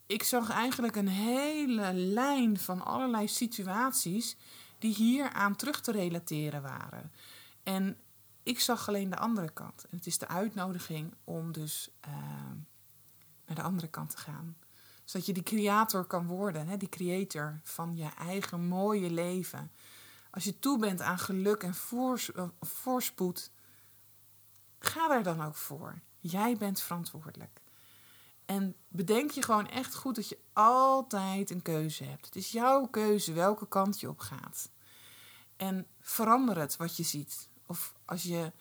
ik 0.06 0.23
zag 0.23 0.50
eigenlijk 0.50 0.95
een 0.95 1.08
hele 1.08 1.93
lijn 1.93 2.60
van 2.60 2.86
allerlei 2.86 3.28
situaties 3.28 4.36
die 4.80 4.95
hier 4.95 5.30
aan 5.30 5.56
terug 5.56 5.82
te 5.82 5.91
relateren 5.91 6.62
waren. 6.62 7.12
En 7.63 7.97
ik 8.43 8.60
zag 8.60 8.88
alleen 8.88 9.10
de 9.10 9.17
andere 9.17 9.50
kant. 9.50 9.86
En 9.89 9.97
het 9.97 10.06
is 10.06 10.17
de 10.17 10.28
uitnodiging 10.28 11.13
om 11.23 11.52
dus 11.52 11.89
uh, 12.08 12.13
naar 13.45 13.56
de 13.56 13.62
andere 13.62 13.88
kant 13.88 14.10
te 14.10 14.17
gaan. 14.17 14.58
Zodat 15.06 15.28
je 15.28 15.34
die 15.34 15.43
creator 15.43 16.06
kan 16.06 16.26
worden, 16.26 16.67
hè? 16.67 16.78
die 16.78 16.89
creator 16.89 17.60
van 17.63 17.95
je 17.95 18.10
eigen 18.17 18.67
mooie 18.67 19.10
leven. 19.10 19.71
Als 20.38 20.45
je 20.45 20.60
toe 20.60 20.80
bent 20.80 21.02
aan 21.02 21.19
geluk 21.19 21.63
en 21.63 21.73
uh, 21.91 22.43
voorspoed, 22.60 23.52
ga 24.80 25.08
daar 25.08 25.23
dan 25.23 25.41
ook 25.41 25.56
voor. 25.56 26.02
Jij 26.19 26.58
bent 26.58 26.82
verantwoordelijk. 26.82 27.62
En 28.45 28.76
bedenk 28.88 29.32
je 29.32 29.41
gewoon 29.41 29.69
echt 29.69 29.95
goed 29.95 30.15
dat 30.15 30.30
je 30.30 30.38
altijd 30.54 31.50
een 31.50 31.62
keuze 31.62 32.04
hebt. 32.04 32.26
Het 32.26 32.36
is 32.36 32.52
jouw 32.52 32.88
keuze 32.88 33.34
welke 33.34 33.67
kant 33.67 34.00
je 34.00 34.10
op 34.10 34.19
gaat. 34.19 34.69
En 35.56 35.88
verander 36.00 36.58
het 36.58 36.78
wat 36.78 36.97
je 36.97 37.04
ziet. 37.04 37.50
Of 37.65 37.93
als 38.06 38.23
je 38.23 38.52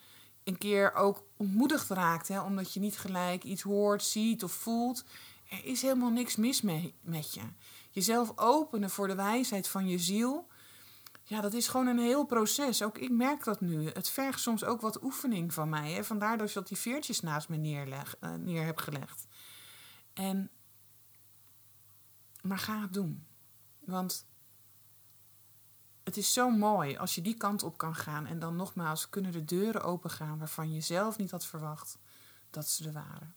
een 0.43 0.57
keer 0.57 0.93
ook 0.93 1.23
ontmoedigd 1.35 1.89
raakt, 1.89 2.27
hè, 2.27 2.41
omdat 2.41 2.73
je 2.73 2.79
niet 2.79 2.97
gelijk 2.97 3.43
iets 3.43 3.61
hoort, 3.61 4.03
ziet 4.03 4.43
of 4.43 4.51
voelt. 4.51 5.03
Er 5.49 5.65
is 5.65 5.81
helemaal 5.81 6.11
niks 6.11 6.35
mis 6.35 6.61
met 7.01 7.33
je. 7.33 7.43
Jezelf 7.91 8.31
openen 8.35 8.89
voor 8.89 9.07
de 9.07 9.15
wijsheid 9.15 9.67
van 9.67 9.87
je 9.87 9.99
ziel. 9.99 10.47
Ja, 11.29 11.41
dat 11.41 11.53
is 11.53 11.67
gewoon 11.67 11.87
een 11.87 11.99
heel 11.99 12.25
proces. 12.25 12.83
Ook 12.83 12.97
ik 12.97 13.11
merk 13.11 13.43
dat 13.43 13.61
nu. 13.61 13.89
Het 13.89 14.09
vergt 14.09 14.39
soms 14.39 14.63
ook 14.63 14.81
wat 14.81 15.03
oefening 15.03 15.53
van 15.53 15.69
mij. 15.69 15.91
Hè. 15.91 16.03
Vandaar 16.03 16.37
dat 16.37 16.55
ik 16.55 16.67
die 16.67 16.77
veertjes 16.77 17.19
naast 17.19 17.49
me 17.49 17.57
neerleg, 17.57 18.15
uh, 18.21 18.33
neer 18.33 18.65
heb 18.65 18.77
gelegd. 18.77 19.27
En, 20.13 20.49
maar 22.41 22.57
ga 22.57 22.81
het 22.81 22.93
doen. 22.93 23.27
Want 23.79 24.25
het 26.03 26.17
is 26.17 26.33
zo 26.33 26.49
mooi 26.49 26.97
als 26.97 27.15
je 27.15 27.21
die 27.21 27.37
kant 27.37 27.63
op 27.63 27.77
kan 27.77 27.95
gaan. 27.95 28.25
En 28.25 28.39
dan 28.39 28.55
nogmaals 28.55 29.09
kunnen 29.09 29.31
de 29.31 29.45
deuren 29.45 29.83
opengaan 29.83 30.37
waarvan 30.37 30.73
je 30.73 30.81
zelf 30.81 31.17
niet 31.17 31.31
had 31.31 31.45
verwacht 31.45 31.97
dat 32.49 32.67
ze 32.67 32.85
er 32.85 32.93
waren. 32.93 33.35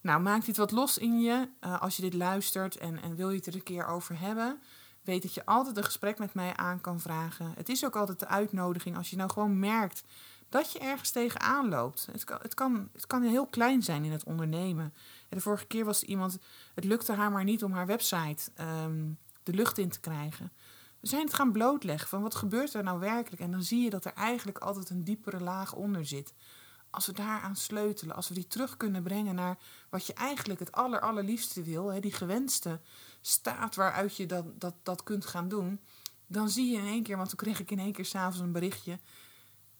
Nou, 0.00 0.20
maak 0.20 0.44
dit 0.44 0.56
wat 0.56 0.70
los 0.70 0.98
in 0.98 1.20
je 1.20 1.48
uh, 1.60 1.80
als 1.80 1.96
je 1.96 2.02
dit 2.02 2.14
luistert 2.14 2.76
en, 2.76 3.02
en 3.02 3.14
wil 3.14 3.30
je 3.30 3.36
het 3.36 3.46
er 3.46 3.54
een 3.54 3.62
keer 3.62 3.86
over 3.86 4.18
hebben. 4.18 4.62
Weet 5.04 5.22
dat 5.22 5.34
je 5.34 5.46
altijd 5.46 5.76
een 5.76 5.84
gesprek 5.84 6.18
met 6.18 6.34
mij 6.34 6.56
aan 6.56 6.80
kan 6.80 7.00
vragen. 7.00 7.52
Het 7.56 7.68
is 7.68 7.84
ook 7.84 7.96
altijd 7.96 8.18
de 8.18 8.26
uitnodiging 8.26 8.96
als 8.96 9.10
je 9.10 9.16
nou 9.16 9.30
gewoon 9.30 9.58
merkt 9.58 10.04
dat 10.48 10.72
je 10.72 10.78
ergens 10.78 11.10
tegenaan 11.10 11.68
loopt. 11.68 12.08
Het 12.12 12.24
kan, 12.24 12.38
het 12.42 12.54
kan, 12.54 12.88
het 12.92 13.06
kan 13.06 13.22
heel 13.22 13.46
klein 13.46 13.82
zijn 13.82 14.04
in 14.04 14.12
het 14.12 14.24
ondernemen. 14.24 14.94
de 15.28 15.40
vorige 15.40 15.66
keer 15.66 15.84
was 15.84 16.02
iemand, 16.02 16.38
het 16.74 16.84
lukte 16.84 17.12
haar 17.12 17.30
maar 17.30 17.44
niet 17.44 17.64
om 17.64 17.72
haar 17.72 17.86
website 17.86 18.50
um, 18.60 19.18
de 19.42 19.52
lucht 19.52 19.78
in 19.78 19.88
te 19.88 20.00
krijgen. 20.00 20.52
We 21.00 21.06
zijn 21.06 21.24
het 21.24 21.34
gaan 21.34 21.52
blootleggen 21.52 22.08
van 22.08 22.22
wat 22.22 22.34
gebeurt 22.34 22.74
er 22.74 22.82
nou 22.82 23.00
werkelijk. 23.00 23.42
En 23.42 23.50
dan 23.50 23.62
zie 23.62 23.82
je 23.82 23.90
dat 23.90 24.04
er 24.04 24.12
eigenlijk 24.12 24.58
altijd 24.58 24.90
een 24.90 25.04
diepere 25.04 25.40
laag 25.40 25.74
onder 25.74 26.06
zit. 26.06 26.34
Als 26.90 27.06
we 27.06 27.12
daaraan 27.12 27.56
sleutelen, 27.56 28.16
als 28.16 28.28
we 28.28 28.34
die 28.34 28.46
terug 28.46 28.76
kunnen 28.76 29.02
brengen 29.02 29.34
naar 29.34 29.58
wat 29.88 30.06
je 30.06 30.14
eigenlijk 30.14 30.60
het 30.60 30.72
aller, 30.72 31.00
allerliefste 31.00 31.62
wil, 31.62 32.00
die 32.00 32.12
gewenste 32.12 32.80
staat 33.26 33.74
waaruit 33.74 34.16
je 34.16 34.26
dat, 34.26 34.60
dat, 34.60 34.74
dat 34.82 35.02
kunt 35.02 35.26
gaan 35.26 35.48
doen, 35.48 35.80
dan 36.26 36.48
zie 36.48 36.70
je 36.70 36.78
in 36.78 36.86
één 36.86 37.02
keer, 37.02 37.16
want 37.16 37.28
toen 37.28 37.38
kreeg 37.38 37.60
ik 37.60 37.70
in 37.70 37.78
één 37.78 37.92
keer 37.92 38.04
s'avonds 38.04 38.38
een 38.38 38.52
berichtje. 38.52 38.98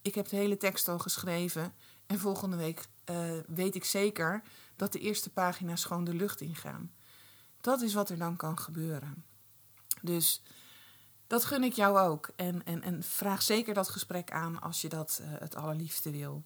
Ik 0.03 0.15
heb 0.15 0.29
de 0.29 0.37
hele 0.37 0.57
tekst 0.57 0.89
al 0.89 0.99
geschreven 0.99 1.75
en 2.07 2.19
volgende 2.19 2.57
week 2.57 2.87
uh, 3.11 3.33
weet 3.47 3.75
ik 3.75 3.85
zeker 3.85 4.43
dat 4.77 4.93
de 4.93 4.99
eerste 4.99 5.31
pagina's 5.31 5.85
gewoon 5.85 6.05
de 6.05 6.15
lucht 6.15 6.41
ingaan. 6.41 6.93
Dat 7.61 7.83
is 7.83 7.95
wat 7.95 8.11
er 8.11 8.19
dan 8.19 8.37
kan 8.37 8.59
gebeuren. 8.59 9.25
Dus 10.03 10.43
dat 11.27 11.45
gun 11.45 11.65
ik 11.65 11.73
jou 11.73 11.99
ook. 11.99 12.31
En, 12.37 12.65
en, 12.65 12.83
en 12.83 13.03
vraag 13.03 13.43
zeker 13.43 13.75
dat 13.75 13.89
gesprek 13.89 14.31
aan 14.31 14.61
als 14.61 14.81
je 14.81 14.89
dat 14.89 15.21
uh, 15.23 15.27
het 15.31 15.55
allerliefste 15.55 16.11
wil. 16.11 16.45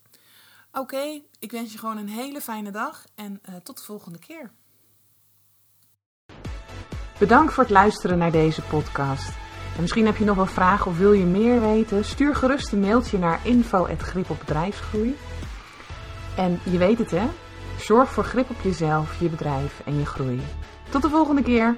Oké, 0.73 1.23
ik 1.39 1.51
wens 1.51 1.73
je 1.73 1.79
gewoon 1.79 1.97
een 1.97 2.09
hele 2.09 2.41
fijne 2.41 2.71
dag 2.71 3.05
en 3.15 3.41
uh, 3.49 3.57
tot 3.57 3.77
de 3.77 3.85
volgende 3.85 4.19
keer. 4.19 4.53
Bedankt 7.19 7.53
voor 7.53 7.63
het 7.63 7.73
luisteren 7.73 8.19
naar 8.19 8.31
deze 8.31 8.63
podcast. 8.63 9.29
En 9.75 9.81
misschien 9.81 10.07
heb 10.07 10.17
je 10.17 10.25
nog 10.25 10.37
wel 10.37 10.47
vragen 10.47 10.91
of 10.91 10.99
wil 10.99 11.13
je 11.13 11.25
meer 11.25 11.61
weten? 11.61 12.05
Stuur 12.05 12.35
gerust 12.35 12.73
een 12.73 12.81
mailtje 12.81 13.19
naar 13.19 13.41
info.gripopbedrijfsgroei. 13.43 15.17
En 16.37 16.61
je 16.63 16.79
weet 16.79 16.99
het 16.99 17.11
hè, 17.11 17.27
zorg 17.79 18.11
voor 18.11 18.25
grip 18.25 18.51
op 18.51 18.61
jezelf, 18.63 19.21
je 19.21 19.29
bedrijf 19.29 19.81
en 19.85 19.99
je 19.99 20.07
groei. 20.07 20.41
Tot 20.89 21.03
de 21.03 21.09
volgende 21.09 21.43
keer! 21.43 21.77